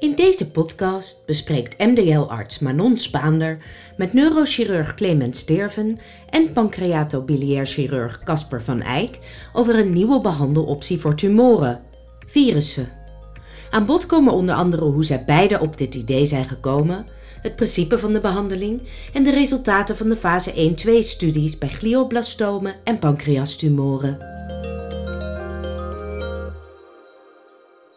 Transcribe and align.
In 0.00 0.14
deze 0.14 0.50
podcast 0.50 1.22
bespreekt 1.26 1.78
MDL-arts 1.78 2.58
Manon 2.58 2.98
Spaander 2.98 3.58
met 3.96 4.12
neurochirurg 4.12 4.94
Clemens 4.94 5.38
Sterven 5.38 5.98
en 6.30 6.52
pancreatobiliair 6.52 7.66
chirurg 7.66 8.20
Casper 8.24 8.62
van 8.62 8.82
Eyck 8.82 9.18
over 9.52 9.78
een 9.78 9.90
nieuwe 9.90 10.20
behandeloptie 10.20 11.00
voor 11.00 11.14
tumoren, 11.14 11.80
virussen. 12.26 12.88
Aan 13.70 13.86
bod 13.86 14.06
komen 14.06 14.32
onder 14.32 14.54
andere 14.54 14.84
hoe 14.84 15.04
zij 15.04 15.24
beide 15.24 15.60
op 15.60 15.78
dit 15.78 15.94
idee 15.94 16.26
zijn 16.26 16.44
gekomen, 16.44 17.06
het 17.42 17.56
principe 17.56 17.98
van 17.98 18.12
de 18.12 18.20
behandeling 18.20 18.82
en 19.12 19.22
de 19.22 19.30
resultaten 19.30 19.96
van 19.96 20.08
de 20.08 20.16
fase 20.16 20.74
1-2-studies 20.74 21.58
bij 21.58 21.68
glioblastomen 21.68 22.74
en 22.84 22.98
pancreastumoren. 22.98 24.39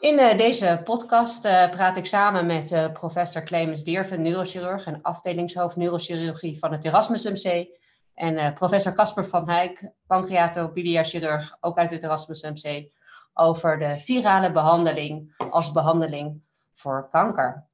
In 0.04 0.20
uh, 0.20 0.38
deze 0.38 0.82
podcast 0.84 1.46
uh, 1.46 1.70
praat 1.70 1.98
ik 1.98 2.06
samen 2.06 2.46
met 2.46 2.72
uh, 2.72 2.92
professor 2.92 3.44
Clemens 3.44 3.84
Dierven, 3.84 4.22
neurochirurg 4.22 4.86
en 4.86 5.02
afdelingshoofd 5.02 5.76
neurochirurgie 5.76 6.60
van 6.60 6.72
het 6.72 6.86
Erasmus 6.86 7.24
MC. 7.24 7.68
En 8.14 8.54
professor 8.54 8.94
Casper 8.94 9.26
van 9.26 9.50
Hijk, 9.50 9.92
pancreatobiliair 10.08 11.06
chirurg, 11.06 11.58
ook 11.60 11.78
uit 11.78 11.92
het 11.92 12.04
Erasmus 12.04 12.42
MC, 12.42 12.92
over 13.34 13.78
de 13.78 13.98
virale 13.98 14.52
behandeling 14.52 15.34
als 15.50 15.72
behandeling 15.72 16.42
voor 16.74 17.08
kanker. 17.10 17.66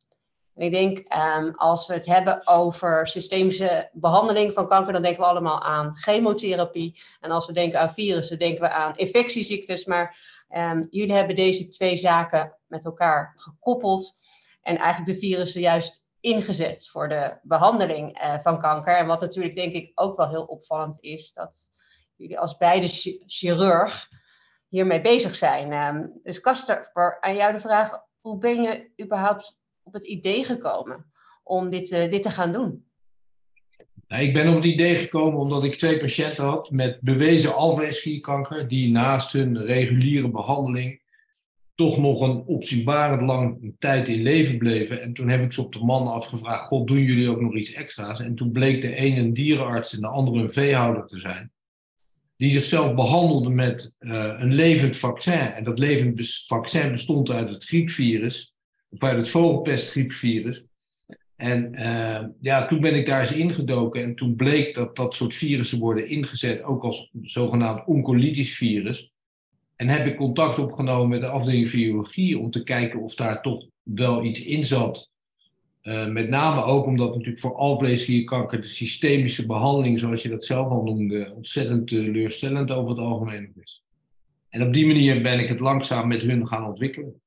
En 0.55 0.65
ik 0.65 0.71
denk, 0.71 0.97
um, 0.97 1.53
als 1.55 1.87
we 1.87 1.93
het 1.93 2.05
hebben 2.05 2.47
over 2.47 3.07
systemische 3.07 3.89
behandeling 3.93 4.53
van 4.53 4.67
kanker, 4.67 4.93
dan 4.93 5.01
denken 5.01 5.21
we 5.21 5.27
allemaal 5.27 5.61
aan 5.61 5.95
chemotherapie. 5.95 7.01
En 7.19 7.31
als 7.31 7.47
we 7.47 7.53
denken 7.53 7.79
aan 7.79 7.93
virussen, 7.93 8.39
denken 8.39 8.61
we 8.61 8.69
aan 8.69 8.95
infectieziektes. 8.95 9.85
Maar 9.85 10.17
Um, 10.55 10.87
jullie 10.89 11.15
hebben 11.15 11.35
deze 11.35 11.67
twee 11.67 11.95
zaken 11.95 12.57
met 12.67 12.85
elkaar 12.85 13.33
gekoppeld 13.35 14.13
en 14.61 14.77
eigenlijk 14.77 15.13
de 15.13 15.27
virussen 15.27 15.61
juist 15.61 16.07
ingezet 16.19 16.89
voor 16.89 17.07
de 17.07 17.39
behandeling 17.41 18.21
uh, 18.21 18.39
van 18.39 18.59
kanker. 18.59 18.97
En 18.97 19.05
wat 19.05 19.21
natuurlijk 19.21 19.55
denk 19.55 19.73
ik 19.73 19.91
ook 19.95 20.17
wel 20.17 20.29
heel 20.29 20.43
opvallend 20.43 21.01
is, 21.01 21.33
dat 21.33 21.69
jullie 22.15 22.39
als 22.39 22.57
beide 22.57 22.87
chirurg 23.25 24.07
hiermee 24.67 25.01
bezig 25.01 25.35
zijn. 25.35 25.73
Um, 25.73 26.19
dus 26.23 26.39
Kasper, 26.39 27.17
aan 27.19 27.35
jou 27.35 27.53
de 27.53 27.59
vraag, 27.59 27.91
hoe 28.19 28.37
ben 28.37 28.61
je 28.61 28.91
überhaupt 29.01 29.57
op 29.83 29.93
het 29.93 30.05
idee 30.05 30.43
gekomen 30.43 31.11
om 31.43 31.69
dit, 31.69 31.91
uh, 31.91 32.09
dit 32.09 32.21
te 32.21 32.29
gaan 32.29 32.51
doen? 32.51 32.88
Nou, 34.09 34.23
ik 34.23 34.33
ben 34.33 34.47
op 34.47 34.55
het 34.55 34.65
idee 34.65 34.95
gekomen 34.95 35.39
omdat 35.39 35.63
ik 35.63 35.75
twee 35.75 35.97
patiënten 35.97 36.43
had 36.43 36.71
met 36.71 37.01
bewezen 37.01 37.55
alvleesklierkanker, 37.55 38.67
die 38.67 38.91
naast 38.91 39.33
hun 39.33 39.65
reguliere 39.65 40.29
behandeling 40.29 41.01
toch 41.75 41.97
nog 41.97 42.21
een 42.21 42.43
opzienbarend 42.45 43.21
lang 43.21 43.75
tijd 43.79 44.07
in 44.07 44.21
leven 44.21 44.57
bleven. 44.57 45.01
En 45.01 45.13
toen 45.13 45.29
heb 45.29 45.43
ik 45.43 45.51
ze 45.51 45.61
op 45.61 45.73
de 45.73 45.83
man 45.83 46.07
afgevraagd, 46.07 46.63
god, 46.63 46.87
doen 46.87 47.03
jullie 47.03 47.29
ook 47.29 47.41
nog 47.41 47.55
iets 47.55 47.73
extra's? 47.73 48.19
En 48.19 48.35
toen 48.35 48.51
bleek 48.51 48.81
de 48.81 48.99
een 48.99 49.17
een 49.17 49.33
dierenarts 49.33 49.93
en 49.93 50.01
de 50.01 50.07
andere 50.07 50.41
een 50.41 50.51
veehouder 50.51 51.05
te 51.05 51.19
zijn, 51.19 51.51
die 52.35 52.49
zichzelf 52.49 52.95
behandelde 52.95 53.49
met 53.49 53.95
uh, 53.99 54.33
een 54.37 54.53
levend 54.53 54.97
vaccin. 54.97 55.39
En 55.39 55.63
dat 55.63 55.79
levend 55.79 56.43
vaccin 56.47 56.91
bestond 56.91 57.31
uit 57.31 57.49
het 57.49 57.63
griepvirus, 57.63 58.55
of 58.89 59.03
uit 59.03 59.17
het 59.17 59.29
vogelpestgriepvirus. 59.29 60.63
En 61.39 61.73
uh, 61.73 62.25
ja, 62.41 62.67
toen 62.67 62.81
ben 62.81 62.95
ik 62.95 63.05
daar 63.05 63.19
eens 63.19 63.31
ingedoken 63.31 64.03
en 64.03 64.15
toen 64.15 64.35
bleek 64.35 64.75
dat 64.75 64.95
dat 64.95 65.15
soort 65.15 65.33
virussen 65.33 65.79
worden 65.79 66.09
ingezet 66.09 66.63
ook 66.63 66.83
als 66.83 67.11
zogenaamd 67.21 67.85
oncolytisch 67.85 68.55
virus. 68.55 69.11
En 69.75 69.87
heb 69.87 70.05
ik 70.05 70.15
contact 70.15 70.59
opgenomen 70.59 71.09
met 71.09 71.21
de 71.21 71.27
afdeling 71.27 71.69
virologie 71.69 72.39
om 72.39 72.51
te 72.51 72.63
kijken 72.63 72.99
of 72.99 73.15
daar 73.15 73.41
toch 73.41 73.65
wel 73.83 74.23
iets 74.23 74.45
in 74.45 74.65
zat. 74.65 75.11
Uh, 75.83 76.07
met 76.07 76.29
name 76.29 76.63
ook 76.63 76.85
omdat 76.85 77.13
natuurlijk 77.13 77.39
voor 77.39 77.55
alvleesklierkanker 77.55 78.61
de 78.61 78.67
systemische 78.67 79.45
behandeling, 79.45 79.99
zoals 79.99 80.21
je 80.21 80.29
dat 80.29 80.45
zelf 80.45 80.67
al 80.69 80.83
noemde, 80.83 81.33
ontzettend 81.35 81.87
teleurstellend 81.87 82.71
over 82.71 82.89
het 82.89 82.99
algemeen 82.99 83.53
is. 83.61 83.83
En 84.49 84.63
op 84.63 84.73
die 84.73 84.85
manier 84.85 85.21
ben 85.21 85.39
ik 85.39 85.49
het 85.49 85.59
langzaam 85.59 86.07
met 86.07 86.21
hun 86.21 86.47
gaan 86.47 86.65
ontwikkelen. 86.65 87.21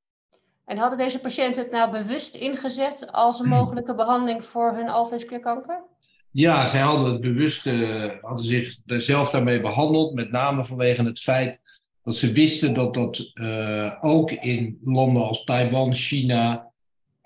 En 0.65 0.77
hadden 0.77 0.97
deze 0.97 1.19
patiënten 1.19 1.63
het 1.63 1.71
nou 1.71 1.91
bewust 1.91 2.35
ingezet 2.35 3.11
als 3.11 3.39
een 3.39 3.49
mogelijke 3.49 3.95
behandeling 3.95 4.45
voor 4.45 4.75
hun 4.75 4.89
alvleesklierkanker? 4.89 5.83
Ja, 6.31 6.65
zij 6.65 6.81
hadden 6.81 7.11
het 7.11 7.21
bewust, 7.21 7.65
uh, 7.65 8.11
hadden 8.21 8.45
zich 8.45 8.77
zelf 8.85 9.29
daarmee 9.29 9.61
behandeld, 9.61 10.13
met 10.13 10.31
name 10.31 10.65
vanwege 10.65 11.03
het 11.03 11.19
feit 11.19 11.59
dat 12.03 12.15
ze 12.15 12.31
wisten 12.31 12.73
dat 12.73 12.93
dat 12.93 13.31
uh, 13.33 13.93
ook 14.01 14.31
in 14.31 14.77
landen 14.81 15.23
als 15.23 15.43
Taiwan, 15.43 15.93
China, 15.93 16.71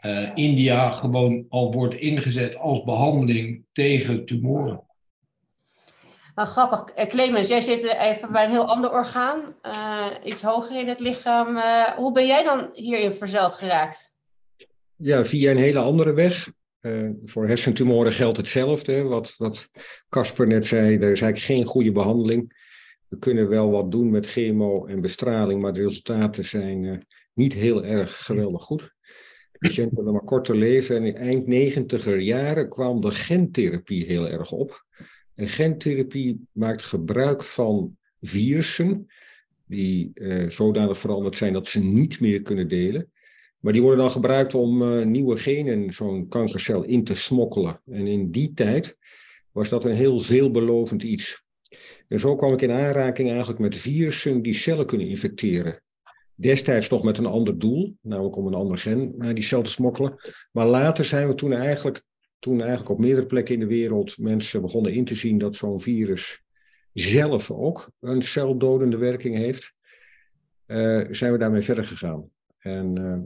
uh, 0.05 0.29
India 0.35 0.91
gewoon 0.91 1.45
al 1.49 1.71
wordt 1.73 1.95
ingezet 1.95 2.57
als 2.57 2.83
behandeling 2.83 3.65
tegen 3.71 4.25
tumoren. 4.25 4.86
Grappig. 6.45 6.83
Eh, 6.95 7.07
Clemens, 7.07 7.47
jij 7.47 7.61
zit 7.61 7.83
even 7.83 8.31
bij 8.31 8.43
een 8.43 8.51
heel 8.51 8.67
ander 8.67 8.91
orgaan, 8.91 9.55
uh, 9.65 10.07
iets 10.23 10.41
hoger 10.41 10.79
in 10.79 10.87
het 10.87 10.99
lichaam. 10.99 11.57
Hoe 11.95 12.11
ben 12.11 12.27
jij 12.27 12.43
dan 12.43 12.69
hierin 12.73 13.11
verzeld 13.11 13.53
geraakt? 13.53 14.13
Ja, 14.95 15.25
via 15.25 15.51
een 15.51 15.57
hele 15.57 15.79
andere 15.79 16.13
weg. 16.13 16.51
Voor 17.25 17.47
hersentumoren 17.47 18.11
geldt 18.11 18.37
hetzelfde. 18.37 19.03
Wat, 19.03 19.37
Casper 20.09 20.47
net 20.47 20.65
zei, 20.65 20.95
er 20.95 21.11
is 21.11 21.21
eigenlijk 21.21 21.39
geen 21.39 21.63
goede 21.63 21.91
behandeling. 21.91 22.65
We 23.07 23.17
kunnen 23.17 23.49
wel 23.49 23.71
wat 23.71 23.91
doen 23.91 24.09
met 24.09 24.27
chemo 24.27 24.85
en 24.85 25.01
bestraling, 25.01 25.61
maar 25.61 25.73
de 25.73 25.83
resultaten 25.83 26.43
zijn 26.43 27.07
niet 27.33 27.53
heel 27.53 27.85
erg 27.85 28.25
geweldig 28.25 28.63
goed. 28.63 28.81
De 29.51 29.57
patiënten 29.59 29.95
hebben 29.95 30.13
maar 30.13 30.23
korter 30.23 30.55
leven. 30.55 30.95
En 30.95 31.05
in 31.05 31.15
eind 31.15 31.47
negentiger 31.47 32.19
jaren 32.19 32.69
kwam 32.69 33.01
de 33.01 33.11
gentherapie 33.11 34.05
heel 34.05 34.29
erg 34.29 34.51
op. 34.51 34.85
En 35.37 35.47
gentherapie 35.47 36.47
maakt 36.51 36.81
gebruik 36.81 37.43
van 37.43 37.97
virussen 38.21 39.07
die 39.65 40.11
uh, 40.13 40.49
zodanig 40.49 40.97
veranderd 40.97 41.37
zijn 41.37 41.53
dat 41.53 41.67
ze 41.67 41.83
niet 41.83 42.19
meer 42.19 42.41
kunnen 42.41 42.67
delen. 42.67 43.11
Maar 43.59 43.73
die 43.73 43.81
worden 43.81 43.99
dan 43.99 44.11
gebruikt 44.11 44.53
om 44.55 44.81
uh, 44.81 45.05
nieuwe 45.05 45.37
genen 45.37 45.93
zo'n 45.93 46.27
kankercel 46.27 46.83
in 46.83 47.03
te 47.03 47.15
smokkelen. 47.15 47.81
En 47.85 48.07
in 48.07 48.31
die 48.31 48.53
tijd 48.53 48.97
was 49.51 49.69
dat 49.69 49.83
een 49.83 49.95
heel 49.95 50.19
veelbelovend 50.19 51.03
iets. 51.03 51.45
En 52.07 52.19
zo 52.19 52.35
kwam 52.35 52.53
ik 52.53 52.61
in 52.61 52.71
aanraking 52.71 53.29
eigenlijk 53.29 53.59
met 53.59 53.77
virussen 53.77 54.41
die 54.41 54.53
cellen 54.53 54.85
kunnen 54.85 55.07
infecteren. 55.07 55.81
Destijds 56.35 56.87
toch 56.87 57.03
met 57.03 57.17
een 57.17 57.25
ander 57.25 57.59
doel, 57.59 57.97
namelijk 58.01 58.35
om 58.35 58.47
een 58.47 58.53
ander 58.53 58.77
gen 58.77 59.13
naar 59.17 59.33
die 59.33 59.43
cel 59.43 59.61
te 59.61 59.71
smokkelen. 59.71 60.15
Maar 60.51 60.67
later 60.67 61.05
zijn 61.05 61.27
we 61.27 61.35
toen 61.35 61.53
eigenlijk 61.53 62.03
toen 62.39 62.59
eigenlijk 62.59 62.89
op 62.89 62.99
meerdere 62.99 63.25
plekken 63.25 63.53
in 63.53 63.59
de 63.59 63.67
wereld 63.67 64.17
mensen 64.17 64.61
begonnen 64.61 64.93
in 64.93 65.05
te 65.05 65.15
zien 65.15 65.37
dat 65.37 65.55
zo'n 65.55 65.81
virus 65.81 66.43
zelf 66.93 67.51
ook 67.51 67.91
een 67.99 68.21
celdodende 68.21 68.97
werking 68.97 69.35
heeft, 69.35 69.73
uh, 70.67 71.05
zijn 71.09 71.31
we 71.31 71.37
daarmee 71.37 71.61
verder 71.61 71.85
gegaan. 71.85 72.29
En 72.57 72.99
uh, 72.99 73.17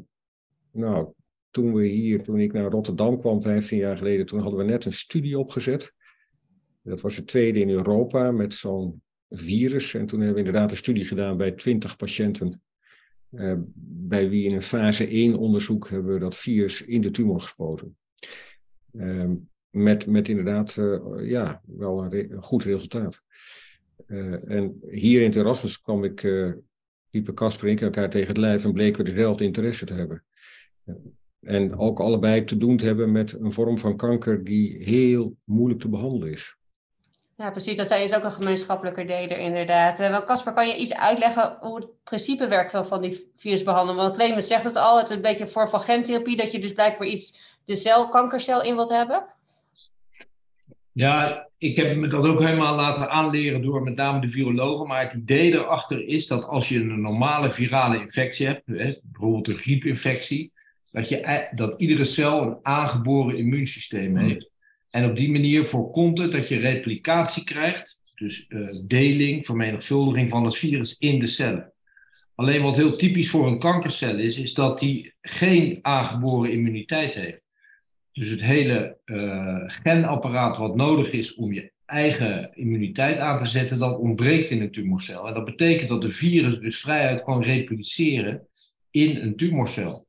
nou, 0.72 1.14
toen 1.50 1.74
we 1.74 1.86
hier, 1.86 2.24
toen 2.24 2.40
ik 2.40 2.54
naar 2.54 2.72
Rotterdam 2.72 3.20
kwam, 3.20 3.42
15 3.42 3.78
jaar 3.78 3.98
geleden, 3.98 4.26
toen 4.26 4.40
hadden 4.40 4.60
we 4.60 4.66
net 4.66 4.86
een 4.86 4.94
studie 4.94 5.40
opgezet. 5.40 5.94
Dat 6.82 7.02
was 7.02 7.16
de 7.16 7.24
tweede 7.24 7.60
in 7.60 7.70
Europa 7.70 8.32
met 8.32 8.54
zo'n 8.54 9.02
virus. 9.30 9.94
En 9.94 10.06
toen 10.06 10.20
hebben 10.20 10.38
we 10.38 10.46
inderdaad 10.46 10.72
een 10.72 10.78
studie 10.78 11.06
gedaan 11.06 11.38
bij 11.38 11.52
20 11.52 11.96
patiënten. 11.96 12.62
Uh, 13.32 13.54
bij 13.84 14.30
wie 14.30 14.48
in 14.48 14.56
een 14.56 14.62
fase 14.62 15.08
1 15.08 15.36
onderzoek 15.36 15.90
hebben 15.90 16.14
we 16.14 16.20
dat 16.20 16.38
virus 16.38 16.82
in 16.82 17.02
de 17.02 17.12
tumor 17.12 17.42
gespoten. 17.42 17.98
Ehm, 18.98 19.36
met, 19.70 20.08
met 20.08 20.30
inderdaad 20.30 20.76
uh, 20.76 21.30
ja, 21.30 21.62
wel 21.66 22.14
een, 22.14 22.44
goed 22.44 22.64
resultaat. 22.64 23.22
Uh, 24.08 24.50
en 24.50 24.80
hier 24.90 25.22
in 25.22 25.26
het 25.26 25.82
kwam 25.82 26.04
ik, 26.04 26.22
liepen 27.10 27.34
Casper 27.34 27.68
en 27.68 27.74
ik 27.74 27.82
elkaar 27.82 28.10
tegen 28.10 28.28
het 28.28 28.38
lijf 28.38 28.64
en 28.64 28.74
bleken 28.74 29.06
we 29.06 29.12
dezelfde 29.12 29.44
interesse 29.44 29.86
te 29.86 29.94
hebben. 29.94 30.24
En 31.40 31.78
ook 31.78 32.00
allebei 32.00 32.44
te 32.44 32.58
doen 32.58 32.78
te 32.78 32.86
hebben 32.86 33.12
met 33.12 33.34
een 33.34 33.52
vorm 33.52 33.78
van 33.78 33.98
kanker 33.98 34.44
die 34.44 34.84
heel 34.84 35.38
moeilijk 35.44 35.82
te 35.82 35.90
behandelen 35.90 36.32
is. 36.32 36.56
Ja, 37.42 37.52
precies. 37.52 37.76
Dat 37.76 37.92
is 37.92 38.16
ook 38.16 38.24
een 38.24 38.32
gemeenschappelijke 38.32 39.06
deler, 39.06 39.38
inderdaad. 39.38 40.00
Uh, 40.00 40.26
Casper, 40.26 40.54
kan 40.54 40.68
je 40.68 40.76
iets 40.76 40.96
uitleggen 40.96 41.58
hoe 41.60 41.76
het 41.76 41.88
principe 42.04 42.48
werkt 42.48 42.88
van, 42.88 43.02
die 43.02 43.32
virusbehandeling? 43.36 44.02
Want 44.02 44.16
Clemens 44.16 44.48
zegt 44.48 44.64
het 44.64 44.78
al, 44.78 44.98
het 44.98 45.10
is 45.10 45.16
een 45.16 45.22
beetje 45.22 45.48
vorm 45.48 45.68
van 45.68 45.80
gentherapie, 45.80 46.38
dat 46.38 46.52
je 46.52 46.60
dus 46.60 46.74
blijkbaar 46.74 47.08
iets 47.08 47.58
de 47.64 47.76
cel, 47.76 48.10
kankercel 48.10 48.64
in 48.64 48.76
wilt 48.76 48.90
hebben? 48.90 49.26
Ja, 50.92 51.48
ik 51.58 51.76
heb 51.76 51.96
me 51.96 52.08
dat 52.08 52.26
ook 52.26 52.40
helemaal 52.40 52.76
laten 52.76 53.10
aanleren 53.10 53.62
door 53.62 53.84
met 53.84 53.96
name 53.96 54.22
de 54.22 54.30
virologen. 54.30 54.88
Maar 54.88 55.04
het 55.04 55.14
idee 55.14 55.54
erachter 55.54 56.08
is 56.08 56.28
dat 56.28 56.44
als 56.46 56.70
je 56.70 56.80
een 56.80 57.02
normale 57.02 57.52
virale 57.52 58.00
infectie 58.00 58.48
hebt, 58.48 58.66
bijvoorbeeld 58.66 59.48
een 59.48 59.58
griepinfectie, 59.58 60.52
dat, 60.92 61.10
je, 61.10 61.48
dat 61.56 61.74
iedere 61.78 62.06
cel 62.06 62.42
een 62.42 62.58
aangeboren 62.62 63.38
immuunsysteem 63.38 64.18
heeft. 64.18 64.51
En 64.92 65.10
op 65.10 65.18
die 65.18 65.32
manier 65.32 65.68
voorkomt 65.68 66.18
het 66.18 66.32
dat 66.32 66.50
je 66.50 66.60
replicatie 66.60 67.44
krijgt, 67.44 68.00
dus 68.16 68.46
uh, 68.50 68.68
deling, 68.88 69.46
vermenigvuldiging 69.46 70.30
van 70.30 70.46
het 70.46 70.58
virus 70.58 70.98
in 70.98 71.20
de 71.20 71.28
cellen. 71.28 71.74
Alleen 72.36 72.62
wat 72.62 72.76
heel 72.76 72.96
typisch 72.96 73.30
voor 73.30 73.48
een 73.48 73.60
kankercel 73.60 74.20
is, 74.20 74.40
is 74.40 74.54
dat 74.54 74.80
die 74.80 75.14
geen 75.22 75.80
aangeboren 75.82 76.52
immuniteit 76.52 77.14
heeft. 77.14 77.42
Dus 78.12 78.28
het 78.28 78.42
hele 78.42 78.98
uh, 79.06 79.64
genapparaat 79.66 80.58
wat 80.58 80.76
nodig 80.76 81.12
is 81.12 81.36
om 81.36 81.54
je 81.54 81.72
eigen 81.86 82.50
immuniteit 82.54 83.18
aan 83.18 83.44
te 83.44 83.50
zetten, 83.50 83.80
dat 83.80 83.98
ontbreekt 83.98 84.52
in 84.52 84.62
een 84.62 84.72
tumorcel. 84.72 85.28
En 85.28 85.34
dat 85.34 85.46
betekent 85.46 85.90
dat 85.90 86.02
de 86.02 86.12
virus 86.12 86.60
dus 86.60 86.80
vrijuit 86.80 87.24
kan 87.24 87.44
repliceren 87.44 88.48
in 88.92 89.16
een 89.22 89.36
tumorcel. 89.36 90.08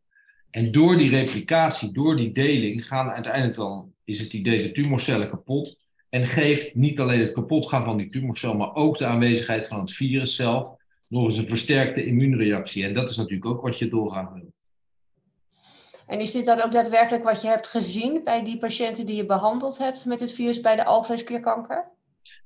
En 0.53 0.73
door 0.73 0.99
die 0.99 1.11
replicatie, 1.11 1.93
door 1.93 2.17
die 2.17 2.33
deling, 2.33 2.87
gaan 2.87 3.11
uiteindelijk 3.11 3.57
dan, 3.57 3.93
is 4.05 4.19
het 4.19 4.33
idee, 4.33 4.63
de 4.63 4.73
tumorcellen 4.73 5.31
kapot. 5.31 5.79
En 6.09 6.27
geeft 6.27 6.75
niet 6.75 7.01
alleen 7.01 7.21
het 7.21 7.33
kapotgaan 7.33 7.85
van 7.85 7.97
die 7.97 8.11
tumorcel, 8.11 8.55
maar 8.55 8.75
ook 8.75 8.99
de 8.99 9.07
aanwezigheid 9.07 9.67
van 9.67 9.81
het 9.81 9.93
virus 9.93 10.37
zelf 10.37 10.69
nog 11.09 11.25
eens 11.25 11.37
een 11.37 11.49
versterkte 11.49 12.05
immuunreactie. 12.05 12.85
En 12.85 12.93
dat 12.93 13.11
is 13.11 13.17
natuurlijk 13.17 13.47
ook 13.47 13.63
wat 13.63 13.79
je 13.79 13.89
doorgaan 13.89 14.33
wil. 14.33 14.53
En 16.07 16.21
is 16.21 16.33
dit 16.33 16.47
dan 16.47 16.63
ook 16.63 16.73
daadwerkelijk 16.73 17.25
wat 17.25 17.43
je 17.43 17.49
hebt 17.49 17.69
gezien 17.69 18.21
bij 18.25 18.45
die 18.45 18.59
patiënten 18.59 19.07
die 19.07 19.17
je 19.17 19.27
behandeld 19.27 19.79
hebt 19.79 20.05
met 20.07 20.21
het 20.21 20.33
virus 20.33 20.61
bij 20.61 20.77
de 20.77 20.85
alvleesklierkanker? 20.85 21.91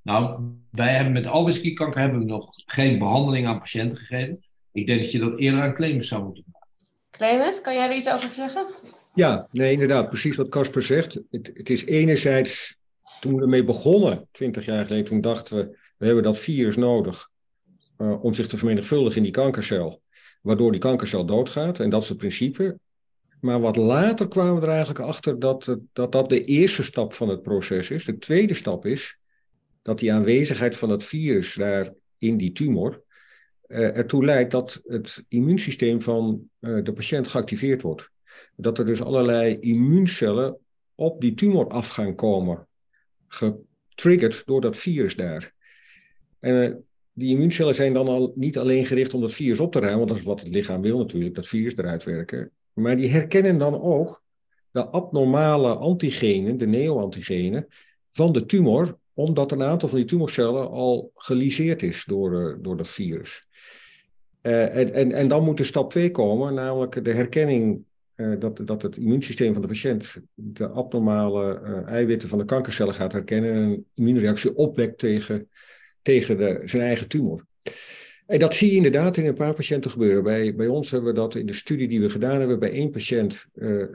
Nou, 0.02 0.40
wij 0.70 0.94
hebben 0.94 1.12
met 1.12 1.26
alvleesklierkanker 1.26 2.00
hebben 2.00 2.18
we 2.18 2.24
nog 2.24 2.48
geen 2.66 2.98
behandeling 2.98 3.46
aan 3.46 3.58
patiënten 3.58 3.98
gegeven. 3.98 4.44
Ik 4.72 4.86
denk 4.86 5.00
dat 5.00 5.12
je 5.12 5.18
dat 5.18 5.38
eerder 5.38 5.60
aan 5.62 5.74
Clemens 5.74 6.08
zou 6.08 6.24
moeten 6.24 6.44
doen. 6.46 6.55
Clemens, 7.16 7.60
kan 7.60 7.74
jij 7.74 7.88
er 7.88 7.96
iets 7.96 8.10
over 8.10 8.30
zeggen? 8.30 8.66
Ja, 9.14 9.48
nee, 9.50 9.72
inderdaad, 9.72 10.08
precies 10.08 10.36
wat 10.36 10.48
Casper 10.48 10.82
zegt. 10.82 11.14
Het, 11.30 11.50
het, 11.54 11.70
is 11.70 11.84
enerzijds, 11.84 12.76
toen 13.20 13.36
we 13.36 13.42
ermee 13.42 13.64
begonnen, 13.64 14.28
twintig 14.30 14.64
jaar 14.64 14.84
geleden, 14.86 15.04
toen 15.04 15.20
dachten 15.20 15.56
we, 15.56 15.76
we 15.96 16.06
hebben 16.06 16.24
dat 16.24 16.38
virus 16.38 16.76
nodig 16.76 17.28
uh, 17.98 18.24
om 18.24 18.34
zich 18.34 18.46
te 18.46 18.56
vermenigvuldigen 18.56 19.16
in 19.16 19.22
die 19.22 19.32
kankercel, 19.32 20.02
waardoor 20.42 20.70
die 20.70 20.80
kankercel 20.80 21.26
doodgaat. 21.26 21.80
En 21.80 21.90
dat 21.90 22.02
is 22.02 22.08
het 22.08 22.18
principe. 22.18 22.78
Maar 23.40 23.60
wat 23.60 23.76
later 23.76 24.28
kwamen 24.28 24.54
we 24.54 24.60
er 24.60 24.68
eigenlijk 24.68 25.00
achter 25.00 25.38
dat, 25.38 25.76
dat 25.92 26.12
dat 26.12 26.28
de 26.28 26.44
eerste 26.44 26.82
stap 26.82 27.12
van 27.12 27.28
het 27.28 27.42
proces 27.42 27.90
is. 27.90 28.04
De 28.04 28.18
tweede 28.18 28.54
stap 28.54 28.86
is 28.86 29.18
dat 29.82 29.98
die 29.98 30.12
aanwezigheid 30.12 30.76
van 30.76 30.90
het 30.90 31.04
virus 31.04 31.54
daar 31.54 31.92
in 32.18 32.36
die 32.36 32.52
tumor 32.52 33.02
ertoe 33.68 34.24
leidt 34.24 34.50
dat 34.50 34.80
het 34.84 35.24
immuunsysteem 35.28 36.02
van 36.02 36.48
uh, 36.60 36.84
de 36.84 36.92
patiënt 36.92 37.28
geactiveerd 37.28 37.82
wordt. 37.82 38.10
Dat 38.56 38.78
er 38.78 38.84
dus 38.84 39.02
allerlei 39.02 39.58
immuuncellen 39.58 40.58
op 40.94 41.20
die 41.20 41.34
tumor 41.34 41.68
af 41.68 41.88
gaan 41.88 42.14
komen, 42.14 42.66
getriggerd 43.28 44.42
door 44.46 44.60
dat 44.60 44.76
virus 44.76 45.16
daar. 45.16 45.54
En 46.40 46.84
die 47.12 47.30
immuuncellen 47.30 47.74
zijn 47.74 47.92
dan 47.92 48.08
al 48.08 48.32
niet 48.34 48.58
alleen 48.58 48.86
gericht 48.86 49.14
om 49.14 49.20
dat 49.20 49.32
virus 49.32 49.60
op 49.60 49.72
te 49.72 49.78
ruimen, 49.78 49.98
want 49.98 50.10
dat 50.10 50.18
is 50.18 50.26
wat 50.26 50.40
het 50.40 50.48
lichaam 50.48 50.82
wil 50.82 50.98
natuurlijk, 50.98 51.34
dat 51.34 51.48
virus 51.48 51.76
eruit 51.76 52.04
werken. 52.04 52.50
Maar 52.72 52.96
die 52.96 53.10
herkennen 53.10 53.58
dan 53.58 53.80
ook 53.80 54.22
de 54.70 54.86
abnormale 54.86 55.74
antigenen, 55.74 56.58
de 56.58 56.66
neoantigenen, 56.66 57.66
van 58.10 58.32
de 58.32 58.44
tumor, 58.44 58.98
omdat 59.16 59.52
een 59.52 59.62
aantal 59.62 59.88
van 59.88 59.98
die 59.98 60.06
tumorcellen 60.06 60.70
al 60.70 61.10
geliseerd 61.14 61.82
is 61.82 62.04
door, 62.04 62.32
uh, 62.32 62.54
door 62.60 62.76
dat 62.76 62.88
virus. 62.88 63.48
Uh, 64.42 64.76
en, 64.76 64.92
en, 64.92 65.12
en 65.12 65.28
dan 65.28 65.44
moet 65.44 65.56
de 65.56 65.64
stap 65.64 65.90
2 65.90 66.10
komen, 66.10 66.54
namelijk 66.54 67.04
de 67.04 67.12
herkenning 67.12 67.84
uh, 68.16 68.40
dat, 68.40 68.60
dat 68.64 68.82
het 68.82 68.96
immuunsysteem 68.96 69.52
van 69.52 69.62
de 69.62 69.68
patiënt 69.68 70.16
de 70.34 70.68
abnormale 70.68 71.60
eiwitten 71.86 72.28
van 72.28 72.38
de 72.38 72.44
kankercellen 72.44 72.94
gaat 72.94 73.12
herkennen 73.12 73.52
en 73.52 73.62
een 73.62 73.86
immuunreactie 73.94 74.56
opwekt 74.56 74.98
tegen 74.98 75.48
tegen 76.02 76.36
de, 76.36 76.60
zijn 76.64 76.82
eigen 76.82 77.08
tumor. 77.08 77.46
En 78.26 78.38
dat 78.38 78.54
zie 78.54 78.70
je 78.70 78.76
inderdaad 78.76 79.16
in 79.16 79.26
een 79.26 79.34
paar 79.34 79.54
patiënten 79.54 79.90
gebeuren. 79.90 80.22
Bij, 80.22 80.54
bij 80.54 80.66
ons 80.66 80.90
hebben 80.90 81.08
we 81.08 81.18
dat 81.18 81.34
in 81.34 81.46
de 81.46 81.52
studie 81.52 81.88
die 81.88 82.00
we 82.00 82.10
gedaan 82.10 82.38
hebben 82.38 82.58
bij 82.58 82.72
één 82.72 82.90
patiënt 82.90 83.46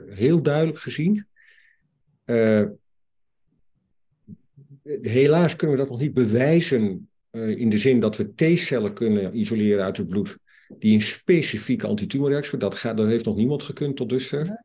heel 0.08 0.42
duidelijk 0.42 0.78
gezien. 0.78 1.26
Helaas 5.02 5.56
kunnen 5.56 5.76
we 5.76 5.82
dat 5.82 5.92
nog 5.92 6.00
niet 6.00 6.14
bewijzen 6.14 7.08
uh, 7.30 7.58
in 7.58 7.68
de 7.68 7.78
zin 7.78 8.00
dat 8.00 8.16
we 8.16 8.34
T-cellen 8.34 8.94
kunnen 8.94 9.36
isoleren 9.36 9.84
uit 9.84 9.96
het 9.96 10.08
bloed 10.08 10.36
die 10.78 10.94
een 10.94 11.02
specifieke 11.02 11.86
antitumorreactie 11.86 12.58
dat, 12.58 12.74
gaat, 12.74 12.96
dat 12.96 13.06
heeft 13.06 13.24
nog 13.24 13.36
niemand 13.36 13.62
gekund 13.62 13.96
tot 13.96 14.08
dusver. 14.08 14.64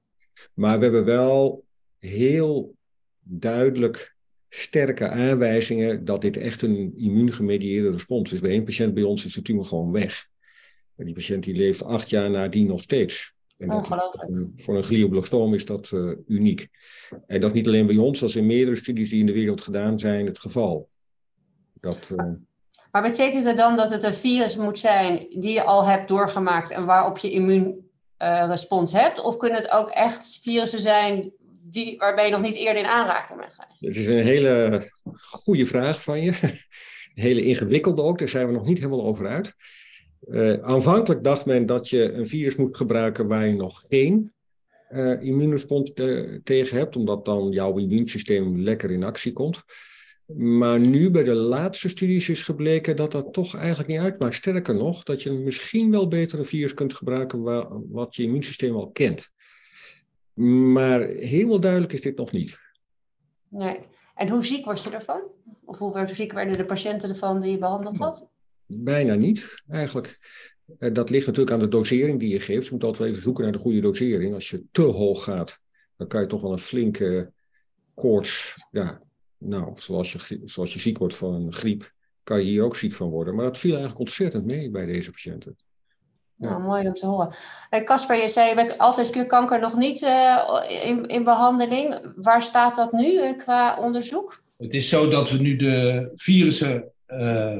Maar 0.53 0.77
we 0.77 0.83
hebben 0.83 1.05
wel 1.05 1.65
heel 1.99 2.75
duidelijk 3.19 4.15
sterke 4.49 5.09
aanwijzingen 5.09 6.05
dat 6.05 6.21
dit 6.21 6.37
echt 6.37 6.61
een 6.61 6.93
immuungemedieerde 6.97 7.91
respons 7.91 8.33
is. 8.33 8.39
Bij 8.39 8.51
één 8.51 8.63
patiënt 8.63 8.93
bij 8.93 9.03
ons 9.03 9.25
is 9.25 9.33
de 9.33 9.41
tumor 9.41 9.65
gewoon 9.65 9.91
weg. 9.91 10.27
En 10.95 11.05
die 11.05 11.13
patiënt 11.13 11.43
die 11.43 11.55
leeft 11.55 11.83
acht 11.83 12.09
jaar 12.09 12.29
nadien 12.29 12.67
nog 12.67 12.81
steeds. 12.81 13.35
En 13.57 13.71
Ongelooflijk. 13.71 14.31
voor 14.55 14.77
een 14.77 14.83
glioblastoom 14.83 15.53
is 15.53 15.65
dat 15.65 15.91
uh, 15.91 16.15
uniek. 16.27 16.67
En 17.27 17.41
dat 17.41 17.53
niet 17.53 17.67
alleen 17.67 17.87
bij 17.87 17.97
ons, 17.97 18.19
dat 18.19 18.29
is 18.29 18.35
in 18.35 18.45
meerdere 18.45 18.77
studies 18.77 19.09
die 19.09 19.19
in 19.19 19.25
de 19.25 19.33
wereld 19.33 19.61
gedaan 19.61 19.99
zijn 19.99 20.25
het 20.25 20.39
geval. 20.39 20.89
Dat, 21.73 22.13
uh... 22.15 22.25
Maar 22.91 23.01
betekent 23.01 23.45
het 23.45 23.57
dan 23.57 23.75
dat 23.75 23.91
het 23.91 24.03
een 24.03 24.13
virus 24.13 24.57
moet 24.57 24.79
zijn 24.79 25.25
die 25.29 25.53
je 25.53 25.63
al 25.63 25.85
hebt 25.85 26.07
doorgemaakt 26.07 26.71
en 26.71 26.85
waarop 26.85 27.17
je 27.17 27.31
immuunrespons 27.31 28.93
uh, 28.93 28.99
hebt? 28.99 29.19
Of 29.19 29.37
kunnen 29.37 29.57
het 29.57 29.71
ook 29.71 29.89
echt 29.89 30.39
virussen 30.41 30.79
zijn 30.79 31.31
die, 31.61 31.97
waarbij 31.97 32.25
je 32.25 32.31
nog 32.31 32.41
niet 32.41 32.55
eerder 32.55 32.81
in 32.81 32.89
aanraking 32.89 33.39
bent 33.39 33.53
geweest? 33.53 33.79
Het 33.79 33.95
is 33.95 34.07
een 34.07 34.25
hele 34.25 34.89
goede 35.13 35.65
vraag 35.65 36.03
van 36.03 36.21
je. 36.21 36.33
Een 37.15 37.23
hele 37.23 37.41
ingewikkelde 37.41 38.01
ook, 38.01 38.19
daar 38.19 38.29
zijn 38.29 38.47
we 38.47 38.53
nog 38.53 38.65
niet 38.65 38.77
helemaal 38.77 39.05
over 39.05 39.27
uit. 39.27 39.55
Uh, 40.25 40.63
aanvankelijk 40.63 41.23
dacht 41.23 41.45
men 41.45 41.65
dat 41.65 41.89
je 41.89 42.11
een 42.11 42.27
virus 42.27 42.55
moet 42.55 42.77
gebruiken 42.77 43.27
waar 43.27 43.47
je 43.47 43.53
nog 43.53 43.83
geen 43.89 44.31
uh, 44.91 46.39
tegen 46.43 46.77
hebt, 46.77 46.95
omdat 46.95 47.25
dan 47.25 47.51
jouw 47.51 47.77
immuunsysteem 47.77 48.59
lekker 48.59 48.91
in 48.91 49.03
actie 49.03 49.33
komt. 49.33 49.63
Maar 50.35 50.79
nu 50.79 51.09
bij 51.09 51.23
de 51.23 51.33
laatste 51.33 51.89
studies 51.89 52.29
is 52.29 52.43
gebleken 52.43 52.95
dat 52.95 53.11
dat 53.11 53.33
toch 53.33 53.55
eigenlijk 53.55 53.89
niet 53.89 53.99
uitmaakt. 53.99 54.33
Sterker 54.33 54.75
nog, 54.75 55.03
dat 55.03 55.21
je 55.21 55.31
misschien 55.31 55.91
wel 55.91 56.07
beter 56.07 56.39
een 56.39 56.45
virus 56.45 56.73
kunt 56.73 56.93
gebruiken 56.93 57.41
waar, 57.41 57.67
wat 57.89 58.15
je 58.15 58.23
immuunsysteem 58.23 58.75
al 58.75 58.89
kent. 58.89 59.29
Maar 60.73 60.99
helemaal 61.07 61.59
duidelijk 61.59 61.93
is 61.93 62.01
dit 62.01 62.17
nog 62.17 62.31
niet. 62.31 62.59
Nee. 63.49 63.79
En 64.15 64.29
hoe 64.29 64.45
ziek 64.45 64.65
was 64.65 64.83
je 64.83 64.89
ervan? 64.89 65.21
Of 65.65 65.77
hoe 65.77 66.07
ziek 66.07 66.33
werden 66.33 66.57
de 66.57 66.65
patiënten 66.65 67.09
ervan 67.09 67.39
die 67.39 67.51
je 67.51 67.57
behandeld 67.57 67.97
had? 67.97 68.27
Bijna 68.67 69.13
niet, 69.13 69.63
eigenlijk. 69.69 70.19
Eh, 70.79 70.93
dat 70.93 71.09
ligt 71.09 71.25
natuurlijk 71.25 71.55
aan 71.55 71.63
de 71.63 71.67
dosering 71.67 72.19
die 72.19 72.29
je 72.29 72.39
geeft. 72.39 72.65
Je 72.65 72.71
moet 72.71 72.83
altijd 72.83 73.01
wel 73.01 73.11
even 73.11 73.21
zoeken 73.21 73.43
naar 73.43 73.53
de 73.53 73.59
goede 73.59 73.79
dosering. 73.79 74.33
Als 74.33 74.49
je 74.49 74.63
te 74.71 74.81
hoog 74.81 75.23
gaat, 75.23 75.59
dan 75.97 76.07
kan 76.07 76.21
je 76.21 76.27
toch 76.27 76.41
wel 76.41 76.51
een 76.51 76.59
flinke 76.59 77.31
koorts. 77.93 78.53
Ja, 78.71 79.01
nou, 79.37 79.71
zoals 79.75 80.11
je, 80.11 80.41
zoals 80.45 80.73
je 80.73 80.79
ziek 80.79 80.97
wordt 80.97 81.15
van 81.15 81.33
een 81.33 81.53
griep, 81.53 81.93
kan 82.23 82.39
je 82.39 82.45
hier 82.45 82.63
ook 82.63 82.75
ziek 82.75 82.93
van 82.93 83.09
worden. 83.09 83.35
Maar 83.35 83.45
dat 83.45 83.57
viel 83.57 83.71
eigenlijk 83.71 83.99
ontzettend 83.99 84.45
mee 84.45 84.69
bij 84.69 84.85
deze 84.85 85.11
patiënten. 85.11 85.55
Nou, 86.35 86.61
mooi 86.61 86.87
om 86.87 86.93
te 86.93 87.05
horen. 87.05 87.33
Casper, 87.83 88.21
je 88.21 88.27
zei 88.27 88.55
met 88.55 88.77
alvleesklierkanker 88.77 89.59
nog 89.59 89.77
niet 89.77 90.01
uh, 90.01 90.43
in, 90.83 91.07
in 91.07 91.23
behandeling. 91.23 91.95
Waar 92.15 92.41
staat 92.41 92.75
dat 92.75 92.91
nu 92.91 93.13
uh, 93.13 93.37
qua 93.37 93.77
onderzoek? 93.79 94.41
Het 94.57 94.73
is 94.73 94.89
zo 94.89 95.09
dat 95.09 95.29
we 95.29 95.37
nu 95.37 95.55
de 95.55 96.11
virussen 96.15 96.91
uh, 97.07 97.57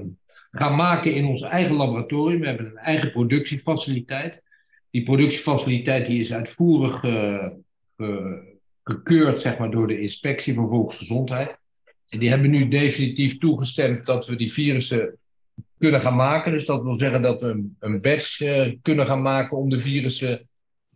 gaan 0.58 0.76
maken 0.76 1.14
in 1.14 1.26
ons 1.26 1.42
eigen 1.42 1.76
laboratorium. 1.76 2.40
We 2.40 2.48
hebben 2.48 2.66
een 2.66 2.78
eigen 2.78 3.12
productiefaciliteit. 3.12 4.42
Die 4.90 5.04
productiefaciliteit 5.04 6.06
die 6.06 6.20
is 6.20 6.34
uitvoerig 6.34 7.04
gekeurd 8.88 9.42
zeg 9.42 9.58
maar, 9.58 9.72
door 9.72 9.88
de 9.88 10.00
Inspectie 10.00 10.54
voor 10.54 10.70
Volksgezondheid. 10.70 11.60
En 12.10 12.20
die 12.20 12.30
hebben 12.30 12.50
nu 12.50 12.68
definitief 12.68 13.38
toegestemd 13.38 14.06
dat 14.06 14.28
we 14.28 14.36
die 14.36 14.54
virussen 14.54 15.18
kunnen 15.78 16.02
gaan 16.02 16.16
maken. 16.16 16.52
Dus 16.52 16.66
dat 16.66 16.84
wil 16.84 17.00
zeggen 17.00 17.22
dat 17.22 17.42
we 17.42 17.48
een, 17.48 17.76
een 17.80 18.00
batch 18.00 18.42
uh, 18.42 18.74
kunnen 18.82 19.06
gaan 19.06 19.22
maken 19.22 19.58
om 19.58 19.70
de 19.70 19.82
virussen 19.82 20.48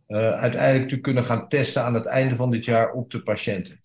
uh, 0.07 0.29
uiteindelijk 0.29 0.89
te 0.89 0.99
kunnen 0.99 1.25
gaan 1.25 1.47
testen 1.47 1.83
aan 1.83 1.93
het 1.93 2.05
einde 2.05 2.35
van 2.35 2.51
dit 2.51 2.65
jaar 2.65 2.91
op 2.91 3.11
de 3.11 3.21
patiënten. 3.21 3.79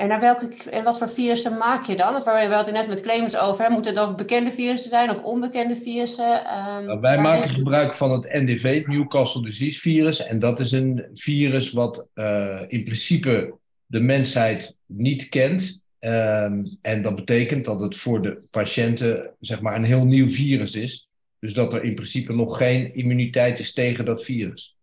En, 0.00 0.08
naar 0.08 0.20
welke, 0.20 0.70
en 0.70 0.84
wat 0.84 0.98
voor 0.98 1.08
virussen 1.08 1.58
maak 1.58 1.86
je 1.86 1.96
dan? 1.96 2.14
Of 2.16 2.24
waar 2.24 2.48
we 2.48 2.54
het 2.54 2.72
net 2.72 2.88
met 2.88 3.00
claims 3.00 3.36
over. 3.36 3.64
Hè? 3.64 3.70
Moeten 3.70 3.94
het 3.94 4.00
dan 4.00 4.16
bekende 4.16 4.50
virussen 4.50 4.90
zijn 4.90 5.10
of 5.10 5.22
onbekende 5.22 5.76
virussen? 5.76 6.36
Um, 6.36 6.84
nou, 6.84 7.00
wij 7.00 7.18
maken 7.18 7.48
gebruik 7.48 7.94
van 7.94 8.10
het 8.10 8.32
NDV, 8.32 8.78
het 8.78 8.86
Newcastle 8.86 9.42
Disease 9.42 9.80
Virus. 9.80 10.22
En 10.22 10.38
dat 10.38 10.60
is 10.60 10.72
een 10.72 11.04
virus 11.14 11.72
wat 11.72 12.06
uh, 12.14 12.62
in 12.68 12.84
principe 12.84 13.54
de 13.86 14.00
mensheid 14.00 14.74
niet 14.86 15.28
kent. 15.28 15.78
Um, 16.00 16.78
en 16.82 17.02
dat 17.02 17.14
betekent 17.14 17.64
dat 17.64 17.80
het 17.80 17.96
voor 17.96 18.22
de 18.22 18.46
patiënten 18.50 19.30
zeg 19.40 19.60
maar, 19.60 19.74
een 19.74 19.84
heel 19.84 20.04
nieuw 20.04 20.28
virus 20.28 20.74
is. 20.74 21.08
Dus 21.38 21.54
dat 21.54 21.72
er 21.72 21.84
in 21.84 21.94
principe 21.94 22.34
nog 22.34 22.56
geen 22.56 22.94
immuniteit 22.94 23.58
is 23.58 23.72
tegen 23.72 24.04
dat 24.04 24.24
virus. 24.24 24.76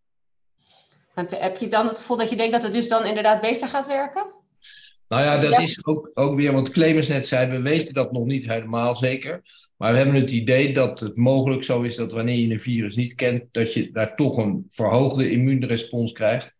Heb 1.13 1.57
je 1.57 1.67
dan 1.67 1.87
het 1.87 1.97
gevoel 1.97 2.17
dat 2.17 2.29
je 2.29 2.35
denkt 2.35 2.53
dat 2.53 2.63
het 2.63 2.73
dus 2.73 2.87
dan 2.87 3.05
inderdaad 3.05 3.41
beter 3.41 3.67
gaat 3.67 3.87
werken? 3.87 4.36
Nou 5.07 5.23
ja, 5.23 5.37
dat 5.37 5.59
is 5.59 5.85
ook, 5.85 6.11
ook 6.13 6.35
weer 6.35 6.53
wat 6.53 6.69
Clemens 6.69 7.07
net 7.07 7.27
zei. 7.27 7.51
We 7.51 7.61
weten 7.61 7.93
dat 7.93 8.11
nog 8.11 8.25
niet 8.25 8.47
helemaal 8.47 8.95
zeker. 8.95 9.41
Maar 9.77 9.91
we 9.91 9.97
hebben 9.97 10.15
het 10.15 10.31
idee 10.31 10.73
dat 10.73 10.99
het 10.99 11.17
mogelijk 11.17 11.63
zo 11.63 11.81
is 11.81 11.95
dat 11.95 12.11
wanneer 12.11 12.37
je 12.37 12.53
een 12.53 12.59
virus 12.59 12.95
niet 12.95 13.15
kent, 13.15 13.43
dat 13.51 13.73
je 13.73 13.91
daar 13.91 14.15
toch 14.15 14.37
een 14.37 14.65
verhoogde 14.69 15.31
immuunrespons 15.31 16.11
krijgt. 16.11 16.55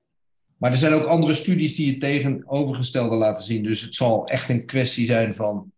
Maar 0.57 0.71
er 0.71 0.77
zijn 0.77 0.93
ook 0.93 1.05
andere 1.05 1.33
studies 1.33 1.75
die 1.75 1.89
het 1.89 1.99
tegenovergestelde 1.99 3.15
laten 3.15 3.43
zien. 3.43 3.63
Dus 3.63 3.81
het 3.81 3.95
zal 3.95 4.27
echt 4.27 4.49
een 4.49 4.65
kwestie 4.65 5.05
zijn 5.05 5.35
van 5.35 5.71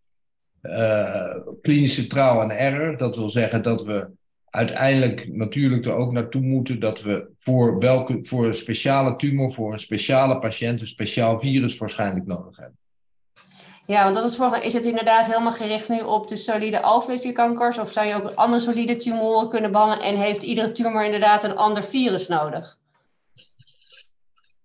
uh, 0.62 1.36
klinische 1.62 2.08
trial 2.08 2.42
en 2.42 2.58
error. 2.58 2.98
Dat 2.98 3.16
wil 3.16 3.30
zeggen 3.30 3.64
dat 3.64 3.84
we 3.84 4.08
uiteindelijk 4.50 5.28
natuurlijk 5.28 5.86
er 5.86 5.94
ook 5.94 6.12
naartoe 6.12 6.42
moeten 6.42 6.80
dat 6.80 7.02
we 7.02 7.30
voor, 7.38 7.80
welke, 7.80 8.20
voor 8.24 8.46
een 8.46 8.54
speciale 8.54 9.16
tumor, 9.16 9.54
voor 9.54 9.72
een 9.72 9.80
speciale 9.80 10.40
patiënt, 10.40 10.82
een 10.82 10.88
speciaal 10.88 11.40
virus 11.40 11.78
waarschijnlijk 11.78 12.26
nodig 12.26 12.58
hebben. 12.58 12.78
Ja, 13.86 14.04
want 14.04 14.16
dat 14.16 14.26
is, 14.26 14.36
voor, 14.36 14.58
is 14.58 14.74
het 14.74 14.86
inderdaad 14.86 15.28
helemaal 15.28 15.52
gericht 15.52 15.90
nu 15.90 16.02
op 16.02 16.28
de 16.28 16.36
solide 16.36 16.82
alvleeskankers? 16.82 17.80
Of 17.80 17.92
zou 17.92 18.08
je 18.08 18.16
ook 18.16 18.34
andere 18.34 18.62
solide 18.62 18.96
tumoren 18.96 19.50
kunnen 19.50 19.72
behandelen 19.72 20.06
en 20.06 20.16
heeft 20.16 20.44
iedere 20.44 20.72
tumor 20.72 21.06
inderdaad 21.06 21.44
een 21.44 21.56
ander 21.56 21.84
virus 21.84 22.28
nodig? 22.28 22.78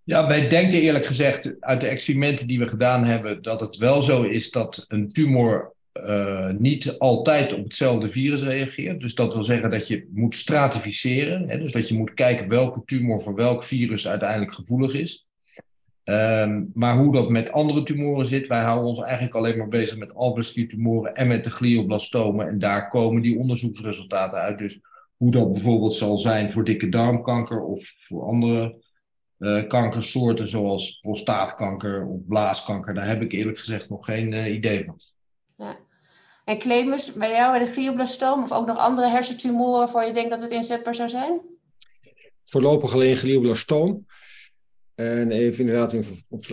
Ja, 0.02 0.26
wij 0.26 0.48
denken 0.48 0.80
eerlijk 0.80 1.06
gezegd 1.06 1.54
uit 1.60 1.80
de 1.80 1.86
experimenten 1.86 2.46
die 2.46 2.58
we 2.58 2.68
gedaan 2.68 3.04
hebben 3.04 3.42
dat 3.42 3.60
het 3.60 3.76
wel 3.76 4.02
zo 4.02 4.22
is 4.22 4.50
dat 4.50 4.84
een 4.88 5.08
tumor 5.08 5.73
uh, 6.02 6.50
niet 6.50 6.98
altijd 6.98 7.52
op 7.52 7.64
hetzelfde 7.64 8.10
virus 8.10 8.42
reageert. 8.42 9.00
Dus 9.00 9.14
dat 9.14 9.34
wil 9.34 9.44
zeggen 9.44 9.70
dat 9.70 9.88
je 9.88 10.08
moet 10.12 10.34
stratificeren. 10.34 11.48
Hè, 11.48 11.58
dus 11.58 11.72
dat 11.72 11.88
je 11.88 11.96
moet 11.96 12.14
kijken 12.14 12.48
welke 12.48 12.82
tumor 12.84 13.22
voor 13.22 13.34
welk 13.34 13.64
virus 13.64 14.08
uiteindelijk 14.08 14.52
gevoelig 14.52 14.94
is. 14.94 15.26
Um, 16.04 16.70
maar 16.74 16.96
hoe 16.96 17.12
dat 17.12 17.28
met 17.28 17.52
andere 17.52 17.82
tumoren 17.82 18.26
zit, 18.26 18.46
wij 18.46 18.62
houden 18.62 18.88
ons 18.88 19.00
eigenlijk 19.00 19.34
alleen 19.34 19.58
maar 19.58 19.68
bezig 19.68 19.98
met 19.98 20.14
alvleeskliertumoren 20.14 21.14
en 21.14 21.26
met 21.26 21.44
de 21.44 21.50
glioblastomen. 21.50 22.48
En 22.48 22.58
daar 22.58 22.90
komen 22.90 23.22
die 23.22 23.38
onderzoeksresultaten 23.38 24.38
uit. 24.38 24.58
Dus 24.58 24.80
hoe 25.16 25.30
dat 25.30 25.52
bijvoorbeeld 25.52 25.94
zal 25.94 26.18
zijn 26.18 26.52
voor 26.52 26.64
dikke 26.64 26.88
darmkanker 26.88 27.60
of 27.60 27.92
voor 27.98 28.26
andere 28.26 28.76
uh, 29.38 29.68
kankersoorten 29.68 30.48
zoals 30.48 30.98
prostaatkanker 30.98 32.06
of 32.06 32.26
blaaskanker, 32.26 32.94
daar 32.94 33.08
heb 33.08 33.22
ik 33.22 33.32
eerlijk 33.32 33.58
gezegd 33.58 33.90
nog 33.90 34.04
geen 34.04 34.32
uh, 34.32 34.54
idee 34.54 34.84
van. 34.84 34.96
Ja. 35.56 35.78
En 36.44 36.58
Clemens, 36.58 37.12
bij 37.12 37.30
jou 37.30 37.58
de 37.58 37.66
glioblastoom 37.66 38.42
of 38.42 38.52
ook 38.52 38.66
nog 38.66 38.78
andere 38.78 39.08
hersentumoren 39.08 39.78
waarvan 39.78 40.06
je 40.06 40.12
denkt 40.12 40.30
dat 40.30 40.40
het 40.40 40.52
inzetbaar 40.52 40.94
zou 40.94 41.08
zijn? 41.08 41.40
Voorlopig 42.44 42.92
alleen 42.92 43.16
glioblastoom. 43.16 44.06
En 44.94 45.30
even 45.30 45.60
inderdaad 45.60 45.92
in, 45.92 46.04
op, 46.28 46.44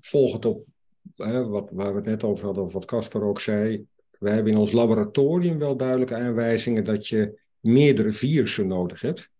volgend 0.00 0.44
op 0.44 0.66
hè, 1.14 1.46
wat, 1.46 1.70
we 1.70 1.82
het 1.82 2.04
net 2.04 2.24
over 2.24 2.44
hadden, 2.44 2.64
of 2.64 2.72
wat 2.72 2.84
Casper 2.84 3.22
ook 3.22 3.40
zei. 3.40 3.86
We 4.18 4.30
hebben 4.30 4.52
in 4.52 4.58
ons 4.58 4.72
laboratorium 4.72 5.58
wel 5.58 5.76
duidelijke 5.76 6.14
aanwijzingen 6.14 6.84
dat 6.84 7.08
je 7.08 7.40
meerdere 7.60 8.12
virussen 8.12 8.66
nodig 8.66 9.00
hebt. 9.00 9.30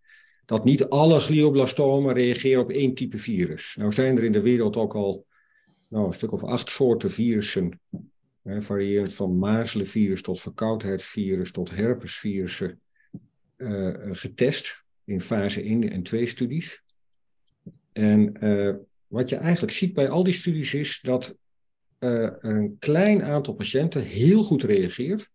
Dat 0.45 0.65
niet 0.65 0.89
alle 0.89 1.21
glioblastomen 1.21 2.15
reageren 2.15 2.63
op 2.63 2.71
één 2.71 2.95
type 2.95 3.19
virus. 3.19 3.77
Nou 3.79 3.93
zijn 3.93 4.17
er 4.17 4.25
in 4.25 4.33
de 4.33 4.41
wereld 4.41 4.77
ook 4.77 4.95
al 4.95 5.27
nou, 5.89 6.07
een 6.07 6.13
stuk 6.13 6.33
of 6.33 6.45
acht 6.45 6.71
soorten 6.71 7.11
virussen 7.11 7.81
variërend 8.45 9.15
van 9.15 9.39
mazelenvirus 9.39 10.23
tot 10.23 10.41
verkoudheidsvirus 10.41 11.51
tot 11.51 11.71
herpesvirussen, 11.71 12.81
uh, 13.57 13.97
getest 14.13 14.85
in 15.05 15.21
fase 15.21 15.63
1 15.63 15.91
en 15.91 16.03
2 16.03 16.27
studies. 16.27 16.83
En 17.93 18.45
uh, 18.45 18.75
wat 19.07 19.29
je 19.29 19.37
eigenlijk 19.37 19.73
ziet 19.73 19.95
bij 19.95 20.09
al 20.09 20.23
die 20.23 20.35
studies 20.35 20.75
is 20.75 21.01
dat 21.01 21.37
uh, 21.99 22.31
een 22.41 22.77
klein 22.79 23.23
aantal 23.23 23.55
patiënten 23.55 24.03
heel 24.03 24.43
goed 24.43 24.63
reageert. 24.63 25.31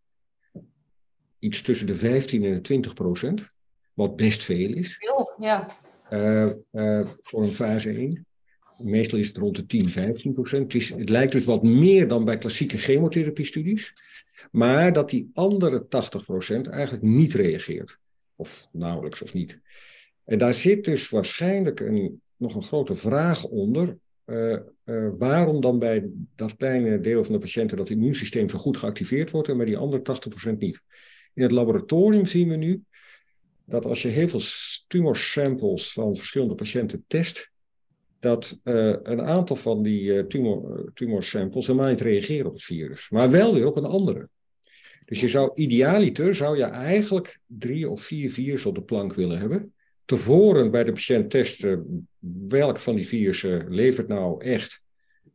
Iets 1.40 1.62
tussen 1.62 1.88
de 1.88 1.96
15 1.96 2.44
en 2.44 2.54
de 2.54 2.62
20 2.62 2.94
procent, 2.94 3.48
wat 3.94 4.16
best 4.16 4.44
veel 4.44 4.74
is. 4.74 4.96
Veel, 4.98 5.34
ja. 5.40 5.66
voor 7.22 7.44
een 7.44 7.54
fase 7.54 7.90
1. 7.90 8.26
Meestal 8.78 9.20
is 9.20 9.28
het 9.28 9.38
rond 9.38 9.56
de 9.56 9.66
10, 9.66 9.90
15 9.90 10.34
procent. 10.34 10.74
Het, 10.74 11.10
lijkt 11.10 11.32
dus 11.32 11.46
wat 11.46 11.64
meer 11.64 12.08
dan 12.08 12.26
bij 12.26 12.38
klassieke 12.38 12.78
chemotherapie-studies. 12.78 13.94
Maar 14.52 14.94
dat 14.94 15.10
die 15.10 15.30
andere 15.34 15.88
80 15.88 16.26
procent 16.26 16.68
eigenlijk 16.68 17.04
niet 17.04 17.34
reageert. 17.34 18.00
Of 18.36 18.68
nauwelijks 18.72 19.22
of 19.22 19.34
niet. 19.34 19.60
En 20.26 20.38
daar 20.38 20.54
zit 20.54 20.84
dus 20.84 21.10
waarschijnlijk 21.10 21.80
een, 21.80 22.22
nog 22.36 22.56
een 22.56 22.64
grote 22.64 22.96
vraag 22.96 23.44
onder. 23.44 23.98
Uh, 24.26 24.58
uh, 24.86 25.10
waarom 25.18 25.62
dan 25.62 25.80
bij 25.80 26.10
dat 26.36 26.56
kleine 26.56 27.00
deel 27.00 27.24
van 27.24 27.34
de 27.34 27.40
patiënten 27.40 27.78
dat 27.78 27.90
immuunsysteem 27.90 28.50
zo 28.50 28.58
goed 28.58 28.78
geactiveerd 28.78 29.32
wordt 29.32 29.50
en 29.50 29.58
bij 29.58 29.66
die 29.66 29.78
andere 29.78 30.20
80% 30.54 30.58
niet? 30.58 30.82
In 31.34 31.44
het 31.44 31.52
laboratorium 31.52 32.26
zien 32.26 32.50
we 32.50 32.56
nu 32.56 32.84
dat 33.66 33.86
als 33.86 34.02
je 34.02 34.08
heel 34.08 34.28
veel 34.28 34.42
tumorsamples 34.88 35.94
van 35.94 36.16
verschillende 36.16 36.56
patiënten 36.56 37.04
test, 37.08 37.52
dat 38.26 38.60
uh, 38.64 38.96
een 39.04 39.22
aantal 39.22 39.56
van 39.56 39.84
die 39.84 40.02
uh, 40.02 40.24
tumor, 40.24 40.92
tumorsamples 40.94 41.68
helemaal 41.68 41.90
niet 41.90 42.02
reageren 42.02 42.46
op 42.46 42.54
het 42.54 42.64
virus, 42.64 43.10
maar 43.10 43.32
wel 43.32 43.54
weer 43.54 43.66
op 43.66 43.78
een 43.78 43.86
andere. 43.86 44.30
Dus 45.06 45.20
je 45.20 45.28
zou 45.28 45.52
idealiter 45.56 46.36
zou 46.36 46.58
je 46.58 46.64
eigenlijk 46.64 47.40
drie 47.46 47.90
of 47.90 48.02
vier 48.02 48.32
virussen 48.32 48.70
op 48.70 48.76
de 48.76 48.82
plank 48.82 49.14
willen 49.14 49.40
hebben. 49.40 49.74
Tevoren 50.06 50.72
bij 50.72 50.84
de 50.84 50.92
patiënt 50.92 51.30
testen 51.30 52.08
welk 52.48 52.78
van 52.78 52.96
die 52.96 53.08
virussen 53.08 53.74
levert 53.74 54.08
nou 54.08 54.44
echt 54.44 54.82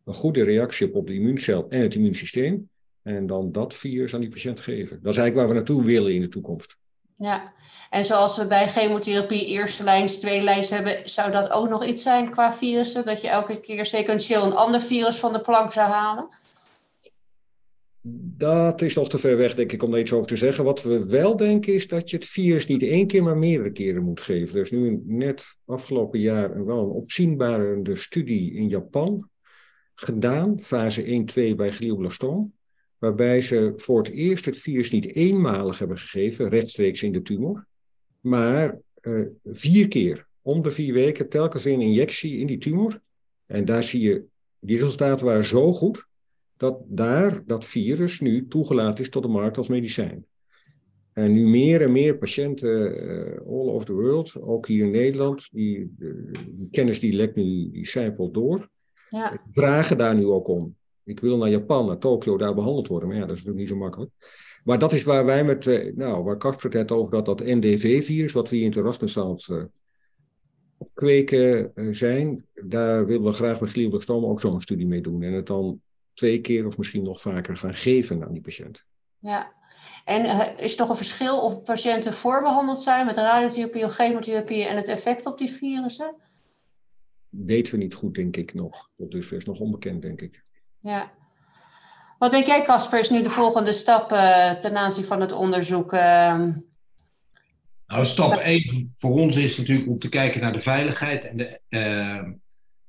een 0.05 0.15
goede 0.15 0.43
reactie 0.43 0.87
op, 0.87 0.95
op 0.95 1.07
de 1.07 1.15
immuuncel 1.15 1.69
en 1.69 1.81
het 1.81 1.95
immuunsysteem. 1.95 2.69
En 3.03 3.27
dan 3.27 3.53
dat 3.53 3.75
virus 3.75 4.15
aan 4.15 4.21
die 4.21 4.31
patiënt 4.31 4.61
geven. 4.61 4.99
Dat 5.03 5.13
is 5.13 5.19
eigenlijk 5.19 5.37
waar 5.37 5.49
we 5.49 5.55
naartoe 5.55 5.85
willen 5.85 6.15
in 6.15 6.21
de 6.21 6.29
toekomst. 6.29 6.77
Ja, 7.23 7.53
en 7.91 8.05
zoals 8.05 8.37
we 8.37 8.47
bij 8.47 8.69
chemotherapie 8.69 9.47
eerste 9.47 9.85
lijns, 9.85 10.19
tweede 10.19 10.45
lijns 10.45 10.71
hebben, 10.71 11.09
zou 11.09 11.31
dat 11.31 11.51
ook 11.51 11.69
nog 11.69 11.85
iets 11.85 12.03
zijn 12.03 12.31
qua 12.31 12.53
virussen? 12.53 13.05
Dat 13.05 13.21
je 13.21 13.29
elke 13.29 13.61
keer 13.61 13.87
sequentieel 13.87 14.45
een 14.45 14.57
ander 14.57 14.81
virus 14.81 15.19
van 15.19 15.33
de 15.33 15.41
plank 15.41 15.73
zou 15.73 15.91
halen? 15.91 16.29
Dat 18.37 18.83
is 18.83 18.95
nog 18.95 19.09
te 19.09 19.19
ver 19.19 19.37
weg, 19.37 19.55
denk 19.55 19.73
ik, 19.73 19.83
om 19.83 19.91
daar 19.91 20.01
iets 20.01 20.13
over 20.13 20.27
te 20.27 20.37
zeggen. 20.37 20.65
Wat 20.65 20.83
we 20.83 21.07
wel 21.07 21.37
denken 21.37 21.75
is 21.75 21.89
dat 21.89 22.11
je 22.11 22.17
het 22.17 22.27
virus 22.27 22.67
niet 22.67 22.83
één 22.83 23.07
keer, 23.07 23.23
maar 23.23 23.37
meerdere 23.37 23.73
keren 23.73 24.03
moet 24.03 24.21
geven. 24.21 24.57
Er 24.57 24.63
is 24.63 24.71
nu 24.71 25.03
net 25.05 25.57
afgelopen 25.67 26.21
jaar 26.21 26.65
wel 26.67 26.79
een 26.79 26.91
opzienbarende 26.91 27.97
studie 27.97 28.55
in 28.55 28.69
Japan 28.69 29.29
gedaan, 29.95 30.63
fase 30.63 31.25
1-2 31.53 31.55
bij 31.57 31.73
glioblastoom 31.73 32.53
waarbij 33.01 33.41
ze 33.41 33.73
voor 33.77 33.99
het 34.03 34.13
eerst 34.13 34.45
het 34.45 34.59
virus 34.59 34.91
niet 34.91 35.15
eenmalig 35.15 35.79
hebben 35.79 35.99
gegeven, 35.99 36.49
rechtstreeks 36.49 37.03
in 37.03 37.13
de 37.13 37.23
tumor, 37.23 37.67
maar 38.21 38.79
uh, 39.03 39.27
vier 39.45 39.89
keer, 39.89 40.27
om 40.43 40.63
de 40.63 40.71
vier 40.71 40.93
weken, 40.93 41.29
telkens 41.29 41.65
weer 41.65 41.75
een 41.75 41.81
injectie 41.81 42.39
in 42.39 42.47
die 42.47 42.59
tumor. 42.59 43.01
En 43.47 43.65
daar 43.65 43.83
zie 43.83 44.01
je, 44.01 44.25
die 44.59 44.79
resultaten 44.79 45.27
waren 45.27 45.45
zo 45.45 45.73
goed, 45.73 46.07
dat 46.57 46.79
daar 46.87 47.43
dat 47.47 47.67
virus 47.67 48.21
nu 48.21 48.47
toegelaten 48.49 49.05
is 49.05 49.11
tot 49.11 49.23
de 49.23 49.29
markt 49.29 49.57
als 49.57 49.69
medicijn. 49.69 50.27
En 51.13 51.33
nu 51.33 51.47
meer 51.47 51.83
en 51.83 51.93
meer 51.93 52.19
patiënten 52.19 53.05
uh, 53.05 53.39
all 53.47 53.69
over 53.69 53.87
the 53.87 53.93
world, 53.93 54.41
ook 54.41 54.67
hier 54.67 54.85
in 54.85 54.91
Nederland, 54.91 55.49
die, 55.53 55.95
die 56.51 56.71
kennis 56.71 57.01
die 57.01 57.13
lekt 57.13 57.37
nu, 57.37 57.71
die 57.71 57.87
zijpelt 57.87 58.35
door, 58.35 58.69
ja. 59.09 59.43
vragen 59.51 59.99
daar 59.99 60.15
nu 60.15 60.25
ook 60.25 60.49
om. 60.49 60.77
Ik 61.05 61.21
wil 61.21 61.37
naar 61.37 61.51
Japan, 61.51 61.87
naar 61.87 61.99
Tokio, 61.99 62.37
daar 62.37 62.55
behandeld 62.55 62.89
worden. 62.89 63.09
Maar 63.09 63.19
ja, 63.19 63.27
dat 63.27 63.37
is 63.37 63.45
natuurlijk 63.45 63.71
niet 63.71 63.79
zo 63.79 63.85
makkelijk. 63.85 64.11
Maar 64.65 64.79
dat 64.79 64.93
is 64.93 65.03
waar 65.03 65.25
wij 65.25 65.45
met, 65.45 65.67
uh, 65.67 65.97
nou, 65.97 66.25
waar 66.25 66.37
Kasper 66.37 66.79
het 66.79 66.91
over 66.91 67.11
dat, 67.11 67.25
dat 67.25 67.45
NDV-virus, 67.45 68.33
wat 68.33 68.49
we 68.49 68.57
hier 68.57 68.65
in 68.65 68.71
het 68.71 68.81
Erasmuszaal 68.81 69.41
uh, 69.51 69.63
kweken 70.95 71.73
uh, 71.75 71.95
zijn, 71.95 72.47
daar 72.55 73.07
willen 73.07 73.25
we 73.25 73.33
graag 73.33 73.61
met 73.61 73.71
glioblastoom 73.71 74.25
ook 74.25 74.41
zo'n 74.41 74.61
studie 74.61 74.87
mee 74.87 75.01
doen. 75.01 75.23
En 75.23 75.33
het 75.33 75.47
dan 75.47 75.81
twee 76.15 76.41
keer 76.41 76.67
of 76.67 76.79
misschien 76.79 77.03
nog 77.03 77.21
vaker 77.21 77.57
gaan 77.57 77.75
geven 77.75 78.25
aan 78.25 78.33
die 78.33 78.43
patiënt. 78.43 78.85
Ja, 79.19 79.53
en 80.05 80.57
is 80.59 80.73
er 80.73 80.79
toch 80.79 80.89
een 80.89 80.97
verschil 80.97 81.41
of 81.41 81.63
patiënten 81.63 82.13
voorbehandeld 82.13 82.79
zijn 82.79 83.07
met 83.07 83.17
radiotherapie 83.17 83.85
of 83.85 83.95
chemotherapie 83.95 84.65
en 84.65 84.77
het 84.77 84.87
effect 84.87 85.27
op 85.27 85.39
die 85.39 85.51
virussen? 85.51 86.15
Weten 87.29 87.75
we 87.75 87.81
niet 87.81 87.95
goed, 87.95 88.15
denk 88.15 88.37
ik 88.37 88.55
nog. 88.55 88.91
Dus 88.97 89.33
is 89.33 89.45
nog 89.45 89.61
onbekend, 89.61 90.03
denk 90.03 90.21
ik. 90.21 90.43
Ja. 90.81 91.11
Wat 92.19 92.31
denk 92.31 92.47
jij, 92.47 92.63
Casper, 92.63 92.99
is 92.99 93.11
nu 93.11 93.23
de 93.23 93.31
volgende 93.31 93.73
stap 93.73 94.13
uh, 94.13 94.51
ten 94.51 94.77
aanzien 94.77 95.05
van 95.05 95.21
het 95.21 95.33
onderzoek? 95.33 95.93
Uh... 95.93 96.45
Nou, 97.87 98.05
stap 98.05 98.33
1 98.37 98.93
voor 98.97 99.11
ons 99.11 99.37
is 99.37 99.59
natuurlijk 99.59 99.89
om 99.89 99.99
te 99.99 100.09
kijken 100.09 100.41
naar 100.41 100.53
de 100.53 100.61
veiligheid 100.61 101.25
en, 101.25 101.37
de, 101.37 101.61
uh, 101.69 102.23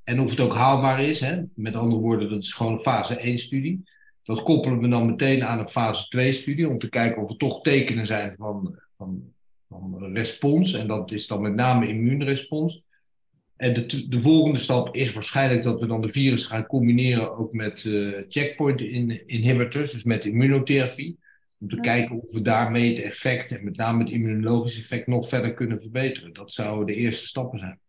en 0.04 0.20
of 0.20 0.30
het 0.30 0.40
ook 0.40 0.56
haalbaar 0.56 1.02
is. 1.02 1.20
Hè? 1.20 1.42
Met 1.56 1.76
andere 1.76 2.02
woorden, 2.02 2.30
dat 2.30 2.44
is 2.44 2.54
gewoon 2.54 2.74
een 2.74 2.80
fase 2.80 3.34
1-studie. 3.34 3.90
Dat 4.24 4.44
koppelen 4.44 4.80
we 4.80 4.88
dan 4.88 5.06
meteen 5.06 5.44
aan 5.44 5.60
een 5.60 5.70
fase 5.70 6.06
2-studie 6.18 6.70
om 6.70 6.80
te 6.80 6.90
kijken 6.90 7.22
of 7.22 7.30
er 7.30 7.38
toch 7.38 7.62
tekenen 7.62 8.06
zijn 8.06 8.36
van, 8.38 8.80
van, 8.98 9.34
van 9.70 10.14
respons. 10.14 10.74
En 10.74 10.88
dat 10.88 11.12
is 11.12 11.28
dan 11.28 11.42
met 11.42 11.56
name 11.56 11.88
immuunrespons. 11.88 12.82
En 13.62 13.74
de, 13.74 14.08
de, 14.08 14.22
volgende 14.22 14.60
stap 14.60 14.96
is 14.96 15.14
waarschijnlijk 15.14 15.64
dat 15.64 15.80
we 15.80 15.88
dan 15.88 16.02
de 16.02 16.10
virus 16.10 16.46
gaan 16.46 16.66
combineren 16.66 17.38
ook 17.38 17.54
met 17.54 17.84
uh, 17.84 18.18
checkpoint 18.28 18.82
inhibitors, 19.26 19.92
dus 19.92 20.04
met 20.04 20.26
immunotherapie. 20.26 21.20
Om 21.60 21.70
te 21.70 21.80
kijken 21.80 22.22
of 22.22 22.32
we 22.32 22.42
daarmee 22.42 22.90
het 22.90 23.04
effect, 23.04 23.52
en 23.52 23.64
met 23.64 23.78
name 23.78 24.04
het 24.04 24.12
immunologisch 24.12 24.80
effect, 24.80 25.08
nog 25.08 25.28
verder 25.28 25.54
kunnen 25.54 25.80
verbeteren. 25.80 26.34
Dat 26.34 26.52
zouden 26.52 26.86
de 26.86 26.96
eerste 26.96 27.28
stappen 27.28 27.60
zijn. 27.60 27.80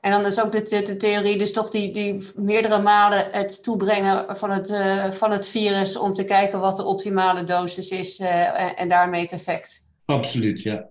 En 0.00 0.10
dan 0.10 0.26
is 0.26 0.40
ook 0.40 0.52
de, 0.52 0.82
de, 0.82 0.96
theorie, 0.96 1.38
dus 1.38 1.52
toch 1.52 1.70
die, 1.70 1.92
die 1.92 2.18
meerdere 2.36 2.82
malen 2.82 3.30
het 3.30 3.62
toebrengen 3.62 4.36
van 4.36 4.50
het, 4.50 4.70
uh, 4.70 5.10
van 5.10 5.30
het 5.30 5.48
virus 5.48 5.96
om 5.96 6.12
te 6.12 6.24
kijken 6.24 6.60
wat 6.60 6.76
de 6.76 6.84
optimale 6.84 7.44
dosis 7.44 7.90
is 7.90 8.20
uh, 8.20 8.60
en, 8.60 8.76
en, 8.76 8.88
daarmee 8.88 9.20
het 9.20 9.32
effect. 9.32 9.88
Absoluut, 10.04 10.62
ja. 10.62 10.88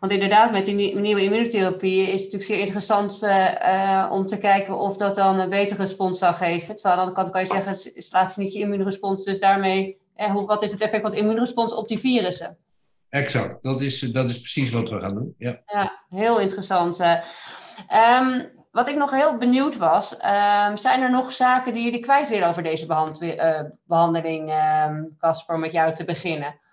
Want 0.00 0.12
inderdaad, 0.12 0.52
met 0.52 0.64
die 0.64 0.96
nieuwe 0.96 1.22
immunotherapie 1.22 2.00
is 2.00 2.06
het 2.06 2.32
natuurlijk 2.32 2.44
zeer 2.44 2.58
interessant 2.58 3.22
uh, 3.22 4.08
om 4.10 4.26
te 4.26 4.38
kijken 4.38 4.78
of 4.78 4.96
dat 4.96 5.14
dan 5.14 5.38
een 5.38 5.48
betere 5.48 5.80
respons 5.80 6.18
zal 6.18 6.32
geven. 6.32 6.74
Terwijl 6.74 6.94
aan 6.94 7.04
de 7.04 7.06
andere 7.06 7.16
kant 7.16 7.30
kan 7.30 7.40
je 7.40 7.64
zeggen, 7.64 8.02
slaat 8.02 8.36
niet 8.36 8.52
je 8.52 8.58
immuunrespons, 8.58 9.24
dus 9.24 9.40
daarmee, 9.40 9.98
hoe, 10.16 10.46
wat 10.46 10.62
is 10.62 10.72
het 10.72 10.80
effect 10.80 11.02
van 11.02 11.10
de 11.10 11.16
immuunrespons 11.16 11.74
op 11.74 11.88
die 11.88 11.98
virussen? 11.98 12.56
Exact, 13.08 13.62
dat 13.62 13.80
is, 13.80 14.00
dat 14.00 14.28
is 14.28 14.38
precies 14.38 14.70
wat 14.70 14.90
we 14.90 15.00
gaan 15.00 15.14
doen. 15.14 15.34
Ja, 15.38 15.60
ja 15.66 16.04
heel 16.08 16.40
interessant. 16.40 17.00
Um, 18.20 18.50
wat 18.70 18.88
ik 18.88 18.96
nog 18.96 19.10
heel 19.10 19.36
benieuwd 19.36 19.76
was, 19.76 20.12
um, 20.12 20.76
zijn 20.76 21.02
er 21.02 21.10
nog 21.10 21.32
zaken 21.32 21.72
die 21.72 21.84
jullie 21.84 22.00
kwijt 22.00 22.28
willen 22.28 22.48
over 22.48 22.62
deze 22.62 22.86
behand 22.86 23.22
uh, 23.22 23.60
behandeling, 23.84 24.52
Casper, 25.18 25.54
um, 25.54 25.60
met 25.60 25.72
jou 25.72 25.94
te 25.94 26.04
beginnen? 26.04 26.64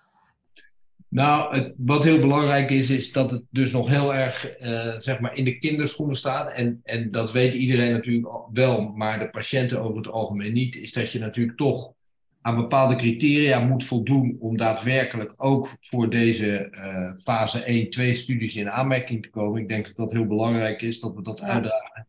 Nou, 1.14 1.56
het, 1.56 1.74
wat 1.78 2.04
heel 2.04 2.20
belangrijk 2.20 2.72
is, 2.72 2.90
is 2.90 3.12
dat 3.12 3.32
het 3.32 3.44
dus 3.50 3.72
nog 3.72 3.88
heel 3.88 4.16
erg 4.16 4.60
uh, 4.62 4.96
zeg 5.00 5.20
maar 5.20 5.36
in 5.36 5.44
de 5.44 5.58
kinderschoenen 5.58 6.16
staat. 6.16 6.54
En, 6.54 6.80
en 6.84 7.12
dat 7.12 7.32
weet 7.32 7.54
iedereen 7.54 7.92
natuurlijk 7.92 8.28
wel, 8.54 8.82
maar 8.82 9.20
de 9.20 9.30
patiënten 9.30 9.82
over 9.82 9.98
het 9.98 10.08
algemeen 10.08 10.54
niet. 10.54 10.76
Is 10.76 10.94
dat 10.94 11.12
je 11.12 11.20
natuurlijk 11.20 11.58
toch 11.58 11.94
aan 12.42 12.56
bepaalde 12.56 12.96
criteria 12.96 13.60
moet 13.60 13.86
voldoen 13.86 14.38
om 14.40 14.58
daadwerkelijk 14.58 15.34
ook 15.38 15.70
voor 15.82 16.10
deze 16.10 16.68
uh, 16.72 17.22
fase 17.24 17.88
1-2 17.98 18.10
studies 18.10 18.56
in 18.56 18.70
aanmerking 18.70 19.24
te 19.24 19.30
komen. 19.30 19.62
Ik 19.62 19.68
denk 19.68 19.86
dat 19.86 19.96
dat 19.96 20.12
heel 20.12 20.28
belangrijk 20.28 20.82
is, 20.82 21.00
dat 21.00 21.16
we 21.16 21.22
dat 21.22 21.42
uitdragen. 21.42 22.08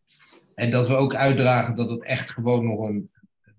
En 0.55 0.71
dat 0.71 0.87
we 0.87 0.95
ook 0.95 1.15
uitdragen 1.15 1.75
dat 1.75 1.89
het 1.89 2.03
echt 2.03 2.31
gewoon 2.31 2.65
nog 2.65 2.79
een, 2.79 3.09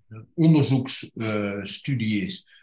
een 0.08 0.26
onderzoeksstudie 0.34 2.16
uh, 2.16 2.24
is. 2.24 2.55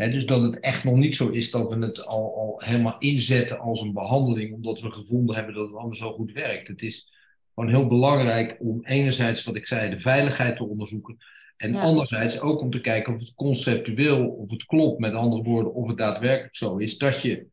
He, 0.00 0.10
dus 0.10 0.26
dat 0.26 0.42
het 0.42 0.60
echt 0.60 0.84
nog 0.84 0.96
niet 0.96 1.16
zo 1.16 1.28
is 1.28 1.50
dat 1.50 1.68
we 1.68 1.86
het 1.86 2.06
al, 2.06 2.36
al 2.36 2.62
helemaal 2.64 2.96
inzetten 2.98 3.58
als 3.58 3.80
een 3.80 3.92
behandeling, 3.92 4.54
omdat 4.54 4.80
we 4.80 4.92
gevonden 4.92 5.36
hebben 5.36 5.54
dat 5.54 5.66
het 5.66 5.74
allemaal 5.74 5.94
zo 5.94 6.12
goed 6.12 6.32
werkt. 6.32 6.68
Het 6.68 6.82
is 6.82 7.12
gewoon 7.54 7.70
heel 7.70 7.86
belangrijk 7.86 8.56
om 8.58 8.84
enerzijds, 8.84 9.44
wat 9.44 9.56
ik 9.56 9.66
zei, 9.66 9.90
de 9.90 10.00
veiligheid 10.00 10.56
te 10.56 10.64
onderzoeken. 10.64 11.16
En 11.56 11.72
ja. 11.72 11.80
anderzijds 11.80 12.40
ook 12.40 12.60
om 12.60 12.70
te 12.70 12.80
kijken 12.80 13.14
of 13.14 13.20
het 13.20 13.34
conceptueel, 13.34 14.28
of 14.28 14.50
het 14.50 14.64
klopt, 14.64 14.98
met 14.98 15.12
andere 15.12 15.42
woorden, 15.42 15.74
of 15.74 15.88
het 15.88 15.96
daadwerkelijk 15.96 16.56
zo 16.56 16.76
is, 16.76 16.98
dat 16.98 17.22
je 17.22 17.46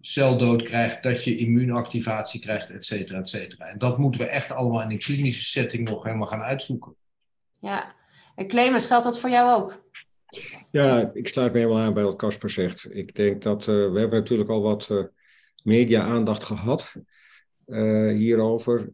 celdood 0.00 0.62
krijgt, 0.62 1.02
dat 1.02 1.24
je 1.24 1.36
immuunactivatie 1.36 2.40
krijgt, 2.40 2.70
et 2.70 2.84
cetera, 2.84 3.18
et 3.18 3.28
cetera. 3.28 3.66
En 3.66 3.78
dat 3.78 3.98
moeten 3.98 4.20
we 4.20 4.26
echt 4.26 4.50
allemaal 4.50 4.82
in 4.82 4.90
een 4.90 4.98
klinische 4.98 5.44
setting 5.44 5.88
nog 5.88 6.02
helemaal 6.04 6.28
gaan 6.28 6.42
uitzoeken. 6.42 6.94
Ja, 7.60 7.94
en 8.34 8.48
Clemens, 8.48 8.86
geldt 8.86 9.04
dat 9.04 9.20
voor 9.20 9.30
jou 9.30 9.62
ook? 9.62 9.90
Ja, 10.70 11.10
ik 11.14 11.28
sluit 11.28 11.52
me 11.52 11.58
helemaal 11.58 11.82
aan 11.82 11.94
bij 11.94 12.04
wat 12.04 12.16
Casper 12.16 12.50
zegt. 12.50 12.94
Ik 12.94 13.14
denk 13.14 13.42
dat 13.42 13.60
uh, 13.60 13.66
we 13.66 13.98
hebben 13.98 14.18
natuurlijk 14.18 14.50
al 14.50 14.62
wat 14.62 14.88
uh, 14.92 15.04
media-aandacht 15.62 16.44
gehad 16.44 16.94
uh, 17.66 18.16
hierover. 18.16 18.92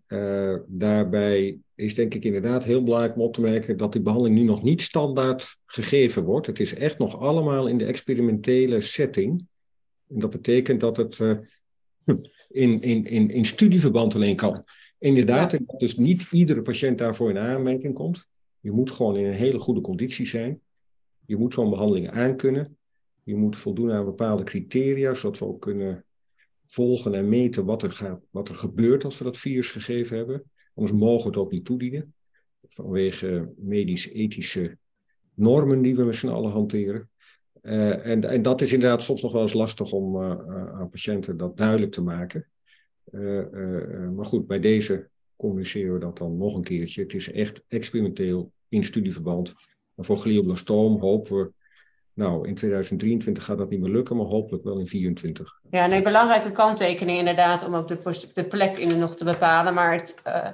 daarbij 0.66 1.58
is 1.74 1.94
denk 1.94 2.14
ik 2.14 2.24
inderdaad 2.24 2.64
heel 2.64 2.82
belangrijk 2.82 3.14
om 3.14 3.22
op 3.22 3.34
te 3.34 3.40
merken 3.40 3.76
dat 3.76 3.92
die 3.92 4.02
behandeling 4.02 4.38
nu 4.38 4.44
nog 4.44 4.62
niet 4.62 4.82
standaard 4.82 5.56
gegeven 5.66 6.22
wordt. 6.22 6.46
Het 6.46 6.60
is 6.60 6.74
echt 6.74 6.98
nog 6.98 7.20
allemaal 7.20 7.66
in 7.66 7.78
de 7.78 7.84
experimentele 7.84 8.80
setting. 8.80 9.46
En 10.08 10.18
dat 10.18 10.30
betekent 10.30 10.80
dat 10.80 10.96
het 10.96 11.18
uh, 11.18 11.36
in, 12.48 12.80
in, 12.80 13.04
in, 13.04 13.30
in 13.30 13.44
studieverband 13.44 14.14
alleen 14.14 14.36
kan. 14.36 14.64
Inderdaad, 14.98 15.52
ja. 15.52 15.58
dus 15.78 15.96
niet 15.96 16.26
iedere 16.30 16.62
patiënt 16.62 16.98
daarvoor 16.98 17.30
in 17.30 17.38
aanmerking 17.38 17.94
komt. 17.94 18.26
Je 18.60 18.70
moet 18.70 18.90
gewoon 18.90 19.16
in 19.16 19.24
een 19.24 19.32
hele 19.32 19.58
goede 19.58 19.80
conditie 19.80 20.26
zijn. 20.26 20.60
Je 21.28 21.36
moet 21.36 21.54
zo'n 21.54 21.70
behandeling 21.70 22.10
aankunnen. 22.10 22.76
Je 23.22 23.36
moet 23.36 23.56
voldoen 23.56 23.92
aan 23.92 24.04
bepaalde 24.04 24.42
criteria, 24.42 25.14
zodat 25.14 25.38
we 25.38 25.44
ook 25.44 25.60
kunnen 25.60 26.04
volgen 26.66 27.14
en 27.14 27.28
meten 27.28 27.64
wat 27.64 27.82
er, 27.82 27.90
gaat, 27.90 28.20
wat 28.30 28.48
er 28.48 28.54
gebeurt 28.54 29.04
als 29.04 29.18
we 29.18 29.24
dat 29.24 29.38
virus 29.38 29.70
gegeven 29.70 30.16
hebben. 30.16 30.42
Anders 30.74 30.98
mogen 30.98 31.22
we 31.22 31.28
het 31.28 31.36
ook 31.36 31.50
niet 31.50 31.64
toedienen. 31.64 32.14
Vanwege 32.66 33.52
medisch-ethische 33.56 34.78
normen 35.34 35.82
die 35.82 35.96
we 35.96 36.04
met 36.04 36.14
z'n 36.14 36.28
allen 36.28 36.52
hanteren. 36.52 37.10
Uh, 37.62 38.06
en, 38.06 38.24
en 38.24 38.42
dat 38.42 38.60
is 38.60 38.72
inderdaad 38.72 39.02
soms 39.02 39.22
nog 39.22 39.32
wel 39.32 39.42
eens 39.42 39.52
lastig 39.52 39.92
om 39.92 40.22
uh, 40.22 40.30
aan 40.74 40.90
patiënten 40.90 41.36
dat 41.36 41.56
duidelijk 41.56 41.92
te 41.92 42.02
maken. 42.02 42.46
Maar 44.14 44.26
goed, 44.26 44.46
bij 44.46 44.60
deze 44.60 45.08
communiceren 45.36 45.92
we 45.92 45.98
dat 45.98 46.18
dan 46.18 46.36
nog 46.36 46.54
een 46.54 46.64
keertje. 46.64 47.02
Het 47.02 47.14
is 47.14 47.32
echt 47.32 47.64
experimenteel 47.68 48.52
in 48.68 48.84
studieverband. 48.84 49.54
En 49.98 50.04
voor 50.04 50.16
glioblastoom 50.16 51.00
hopen 51.00 51.36
we 51.36 51.52
nou, 52.18 52.48
in 52.48 52.54
2023 52.54 53.44
gaat 53.44 53.58
dat 53.58 53.70
niet 53.70 53.80
meer 53.80 53.90
lukken, 53.90 54.16
maar 54.16 54.26
hopelijk 54.26 54.64
wel 54.64 54.78
in 54.78 54.84
2024. 54.84 55.60
Ja, 55.70 55.86
nee, 55.86 56.02
belangrijke 56.02 56.50
kanttekening 56.50 57.18
inderdaad, 57.18 57.66
om 57.66 57.74
ook 57.74 57.88
de, 57.88 58.28
de 58.34 58.44
plek 58.44 58.78
in 58.78 58.98
nog 58.98 59.16
te 59.16 59.24
bepalen. 59.24 59.74
Maar 59.74 59.92
het, 59.92 60.20
uh, 60.26 60.48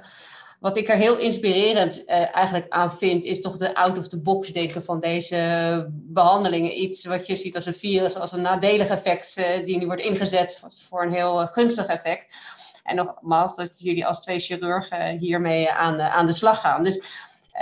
wat 0.59 0.77
ik 0.77 0.89
er 0.89 0.95
heel 0.97 1.17
inspirerend 1.17 2.03
uh, 2.05 2.35
eigenlijk 2.35 2.69
aan 2.69 2.91
vind, 2.91 3.23
is 3.23 3.41
toch 3.41 3.57
de 3.57 3.75
out-of-the-box 3.75 4.53
denken 4.53 4.83
van 4.83 4.99
deze 4.99 5.85
behandelingen. 5.91 6.81
Iets 6.81 7.05
wat 7.05 7.27
je 7.27 7.35
ziet 7.35 7.55
als 7.55 7.65
een 7.65 7.73
virus, 7.73 8.15
als 8.15 8.31
een 8.31 8.41
nadelig 8.41 8.87
effect, 8.87 9.37
uh, 9.37 9.65
die 9.65 9.77
nu 9.77 9.85
wordt 9.85 10.05
ingezet 10.05 10.63
voor 10.89 11.03
een 11.03 11.13
heel 11.13 11.47
gunstig 11.47 11.85
effect. 11.85 12.35
En 12.83 12.95
nogmaals, 12.95 13.55
dat 13.55 13.79
jullie 13.79 14.05
als 14.05 14.21
twee 14.21 14.39
chirurgen 14.39 15.17
hiermee 15.17 15.71
aan, 15.71 16.01
aan 16.01 16.25
de 16.25 16.33
slag 16.33 16.61
gaan. 16.61 16.83
Dus 16.83 17.01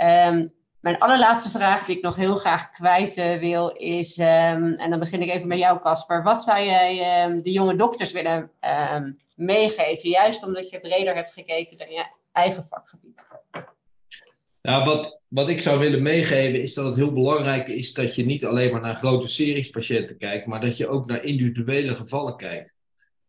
um, 0.02 0.52
mijn 0.84 0.98
allerlaatste 0.98 1.58
vraag 1.58 1.84
die 1.86 1.96
ik 1.96 2.02
nog 2.02 2.16
heel 2.16 2.36
graag 2.36 2.70
kwijt 2.70 3.16
uh, 3.16 3.38
wil 3.38 3.68
is, 3.68 4.18
um, 4.18 4.72
en 4.72 4.90
dan 4.90 4.98
begin 4.98 5.22
ik 5.22 5.30
even 5.30 5.48
met 5.48 5.58
jou 5.58 5.80
Casper. 5.80 6.22
Wat 6.22 6.42
zou 6.42 6.64
jij 6.64 7.24
um, 7.24 7.42
de 7.42 7.52
jonge 7.52 7.76
dokters 7.76 8.12
willen 8.12 8.50
um, 8.94 9.18
meegeven, 9.34 10.10
juist 10.10 10.46
omdat 10.46 10.70
je 10.70 10.80
breder 10.80 11.14
hebt 11.14 11.32
gekeken 11.32 11.78
dan 11.78 11.90
je 11.90 12.04
eigen 12.32 12.64
vakgebied? 12.64 13.26
Nou, 14.62 14.84
wat, 14.84 15.20
wat 15.28 15.48
ik 15.48 15.60
zou 15.60 15.78
willen 15.78 16.02
meegeven 16.02 16.62
is 16.62 16.74
dat 16.74 16.84
het 16.84 16.96
heel 16.96 17.12
belangrijk 17.12 17.68
is 17.68 17.92
dat 17.92 18.14
je 18.14 18.24
niet 18.24 18.44
alleen 18.44 18.72
maar 18.72 18.80
naar 18.80 18.96
grote 18.96 19.28
series 19.28 19.70
patiënten 19.70 20.18
kijkt, 20.18 20.46
maar 20.46 20.60
dat 20.60 20.76
je 20.76 20.88
ook 20.88 21.06
naar 21.06 21.24
individuele 21.24 21.94
gevallen 21.94 22.36
kijkt. 22.36 22.72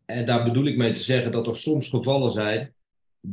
En 0.05 0.25
daar 0.25 0.43
bedoel 0.43 0.65
ik 0.65 0.77
mee 0.77 0.91
te 0.91 1.03
zeggen 1.03 1.31
dat 1.31 1.47
er 1.47 1.55
soms 1.55 1.89
gevallen 1.89 2.31
zijn 2.31 2.74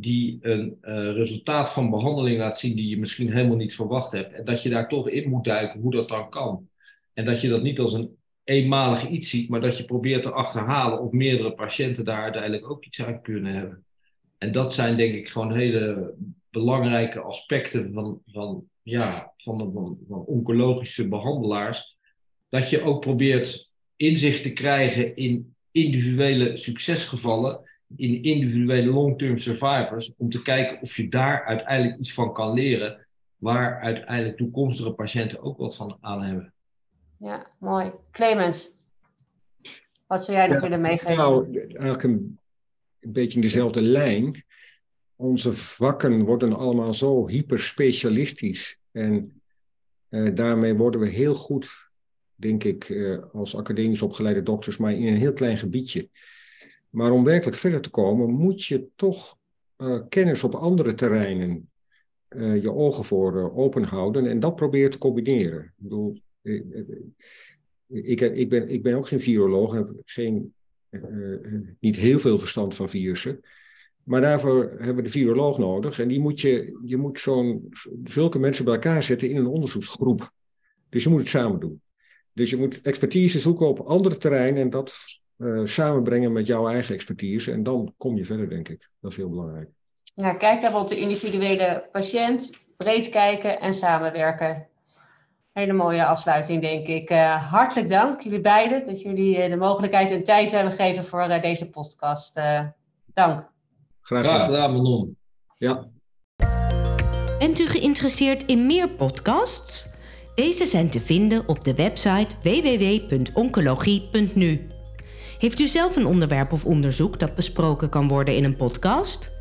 die 0.01 0.39
een 0.41 0.79
uh, 0.83 1.13
resultaat 1.13 1.73
van 1.73 1.91
behandeling 1.91 2.39
laat 2.39 2.59
zien 2.59 2.77
die 2.77 2.89
je 2.89 2.99
misschien 2.99 3.33
helemaal 3.33 3.57
niet 3.57 3.75
verwacht 3.75 4.13
hebt. 4.13 4.33
En 4.33 4.45
dat 4.45 4.63
je 4.63 4.69
daar 4.69 4.89
toch 4.89 5.09
in 5.09 5.31
moet 5.31 5.45
duiken 5.45 5.81
hoe 5.81 5.91
dat 5.91 6.09
dan 6.09 6.31
kan. 6.31 6.69
En 7.13 7.25
dat 7.25 7.41
je 7.41 7.49
dat 7.49 7.63
niet 7.63 7.79
als 7.79 7.93
een 7.93 8.17
eenmalig 8.45 9.09
iets 9.09 9.31
ziet, 9.31 9.49
maar 9.49 9.61
dat 9.61 9.77
je 9.77 9.85
probeert 9.85 10.23
te 10.23 10.33
achterhalen 10.33 11.01
of 11.01 11.13
meerdere 11.13 11.53
patiënten 11.53 12.05
daar 12.05 12.23
uiteindelijk 12.23 12.71
ook 12.71 12.85
iets 12.85 13.05
aan 13.05 13.23
kunnen 13.23 13.53
hebben. 13.53 13.85
En 14.39 14.53
dat 14.53 14.73
zijn 14.73 14.97
denk 14.97 15.15
ik 15.15 15.29
gewoon 15.29 15.55
hele 15.55 16.15
belangrijke 16.51 17.21
aspecten 17.21 17.93
van, 17.93 18.21
van, 18.27 18.65
ja, 18.83 19.33
van, 19.37 19.59
de, 19.59 19.71
van, 19.73 19.99
van 20.09 20.25
oncologische 20.25 21.09
behandelaars. 21.09 21.97
Dat 22.49 22.71
je 22.71 22.83
ook 22.83 23.01
probeert 23.01 23.71
inzicht 23.97 24.43
te 24.43 24.53
krijgen 24.53 25.17
in 25.17 25.55
individuele 25.71 26.57
succesgevallen 26.57 27.61
in 27.97 28.23
individuele 28.23 28.91
long-term 28.91 29.39
survivors, 29.39 30.13
om 30.17 30.31
te 30.31 30.43
kijken 30.43 30.81
of 30.81 30.97
je 30.97 31.09
daar 31.09 31.45
uiteindelijk 31.45 31.99
iets 31.99 32.15
van 32.15 32.33
kan 32.33 32.53
leren, 32.53 33.07
waar 33.37 33.81
uiteindelijk 33.81 34.37
toekomstige 34.37 34.93
patiënten 34.93 35.43
ook 35.43 35.59
wat 35.59 35.77
van 35.77 35.99
aan 36.01 36.23
hebben. 36.23 36.53
Ja, 37.19 37.47
mooi. 37.59 37.93
Clemens, 38.11 38.71
wat 40.07 40.25
zou 40.25 40.37
jij 40.37 40.47
nog 40.47 40.61
willen 40.61 40.81
meegeven? 40.81 41.17
Nou, 41.17 41.59
eigenlijk 41.59 42.03
een, 42.03 42.39
een 43.01 43.13
beetje 43.13 43.35
in 43.35 43.41
dezelfde 43.41 43.83
lijn. 43.83 44.45
Onze 45.17 45.53
vakken 45.53 46.25
worden 46.25 46.57
allemaal 46.57 46.95
zo 46.95 47.29
hyperspecialistisch 47.29 48.79
en 48.91 49.43
uh, 50.09 50.35
daarmee 50.35 50.75
worden 50.75 51.01
we 51.01 51.09
heel 51.09 51.35
goed, 51.35 51.91
denk 52.35 52.65
ik, 52.65 52.89
uh, 52.89 53.19
als 53.33 53.57
academisch 53.57 54.03
opgeleide 54.03 54.43
dokters, 54.43 54.77
maar 54.77 54.93
in 54.93 55.07
een 55.07 55.17
heel 55.17 55.33
klein 55.33 55.59
gebiedje. 55.59 56.09
Maar 56.93 57.11
om 57.11 57.25
werkelijk 57.25 57.57
verder 57.57 57.81
te 57.81 57.91
komen, 57.91 58.31
moet 58.31 58.65
je 58.65 58.89
toch 58.97 59.37
uh, 59.79 60.01
kennis 60.09 60.45
op 60.45 60.55
andere 60.55 60.95
terreinen 60.95 61.71
uh, 62.29 62.63
je 62.63 62.73
ogen 62.73 63.05
voor 63.05 63.37
uh, 63.37 63.59
open 63.59 63.83
houden 63.83 64.27
en 64.27 64.41
dat 64.41 64.57
proberen 64.57 64.91
te 64.91 64.99
combineren. 64.99 65.63
Ik 65.63 65.73
bedoel, 65.77 66.21
ik, 67.87 68.21
ik, 68.21 68.49
ben, 68.49 68.69
ik 68.69 68.83
ben 68.83 68.95
ook 68.95 69.09
geen 69.09 69.21
viroloog 69.21 69.73
en 69.73 69.79
heb 69.79 69.91
geen, 70.05 70.55
niet 71.81 71.97
heel 71.97 72.19
veel 72.19 72.39
verstand 72.39 72.77
van 72.77 72.89
virussen. 72.89 73.41
Maar 74.03 74.21
daarvoor 74.21 74.75
hebben 74.79 74.97
we 74.97 75.03
de 75.03 75.09
viroloog 75.09 75.59
nodig. 75.59 75.99
En 75.99 76.09
die 76.09 76.21
moet 76.21 76.41
je, 76.41 76.79
je 76.85 76.97
moet 76.97 77.21
zo'n, 77.21 77.69
zulke 78.05 78.39
mensen 78.39 78.65
bij 78.65 78.75
elkaar 78.75 79.03
zetten 79.03 79.31
in 79.31 79.37
een 79.37 79.47
onderzoeksgroep. 79.47 80.33
Dus 80.89 81.03
je 81.03 81.09
moet 81.09 81.21
het 81.21 81.29
samen 81.29 81.61
doen. 81.61 81.81
Dus 82.33 82.51
je 82.51 82.57
moet 82.57 82.81
expertise 82.81 83.39
zoeken 83.39 83.67
op 83.67 83.81
andere 83.81 84.17
terreinen 84.17 84.63
en 84.63 84.71
dat 84.71 85.22
uh, 85.43 85.65
samenbrengen 85.65 86.33
met 86.33 86.47
jouw 86.47 86.69
eigen 86.69 86.95
expertise. 86.95 87.53
En 87.53 87.63
dan 87.63 87.95
kom 87.97 88.17
je 88.17 88.25
verder, 88.25 88.49
denk 88.49 88.69
ik. 88.69 88.89
Dat 89.01 89.11
is 89.11 89.17
heel 89.17 89.29
belangrijk. 89.29 89.69
Nou, 90.15 90.37
kijk 90.37 90.63
hebben 90.63 90.81
op 90.81 90.89
de 90.89 90.99
individuele 90.99 91.89
patiënt, 91.93 92.67
breed 92.77 93.09
kijken 93.09 93.61
en 93.61 93.73
samenwerken. 93.73 94.67
Hele 95.53 95.73
mooie 95.73 96.05
afsluiting, 96.05 96.63
denk 96.63 96.87
ik. 96.87 97.11
Uh, 97.11 97.51
hartelijk 97.51 97.89
dank, 97.89 98.21
jullie 98.21 98.41
beiden, 98.41 98.85
dat 98.85 99.03
jullie 99.03 99.39
uh, 99.39 99.51
de 99.51 99.57
mogelijkheid 99.57 100.11
en 100.11 100.23
tijd 100.23 100.53
hebben 100.53 100.73
gegeven 100.73 101.05
voor 101.05 101.29
uh, 101.29 101.43
deze 101.43 101.71
podcast. 101.71 102.41
dank. 103.13 103.51
Graag, 104.01 104.25
Graag 104.25 104.45
gedaan, 104.45 104.73
Manon. 104.73 105.17
Ja. 105.59 105.89
Bent 107.39 107.59
u 107.59 107.67
geïnteresseerd 107.67 108.45
in 108.45 108.67
meer 108.67 108.89
podcasts? 108.89 109.91
Deze 110.35 110.67
zijn 110.67 110.91
te 110.91 111.01
vinden 111.01 111.49
op 111.49 111.65
de 111.65 111.75
website 111.75 112.35
www.oncologie.nu. 112.43 114.67
Heeft 115.43 115.61
u 115.61 115.67
zelf 115.67 115.97
een 115.97 116.07
onderwerp 116.07 116.53
of 116.53 116.65
onderzoek 116.65 117.19
dat 117.19 117.35
besproken 117.35 117.89
kan 117.89 118.09
worden 118.09 118.37
in 118.37 118.45
een 118.45 118.57
podcast? 118.57 119.33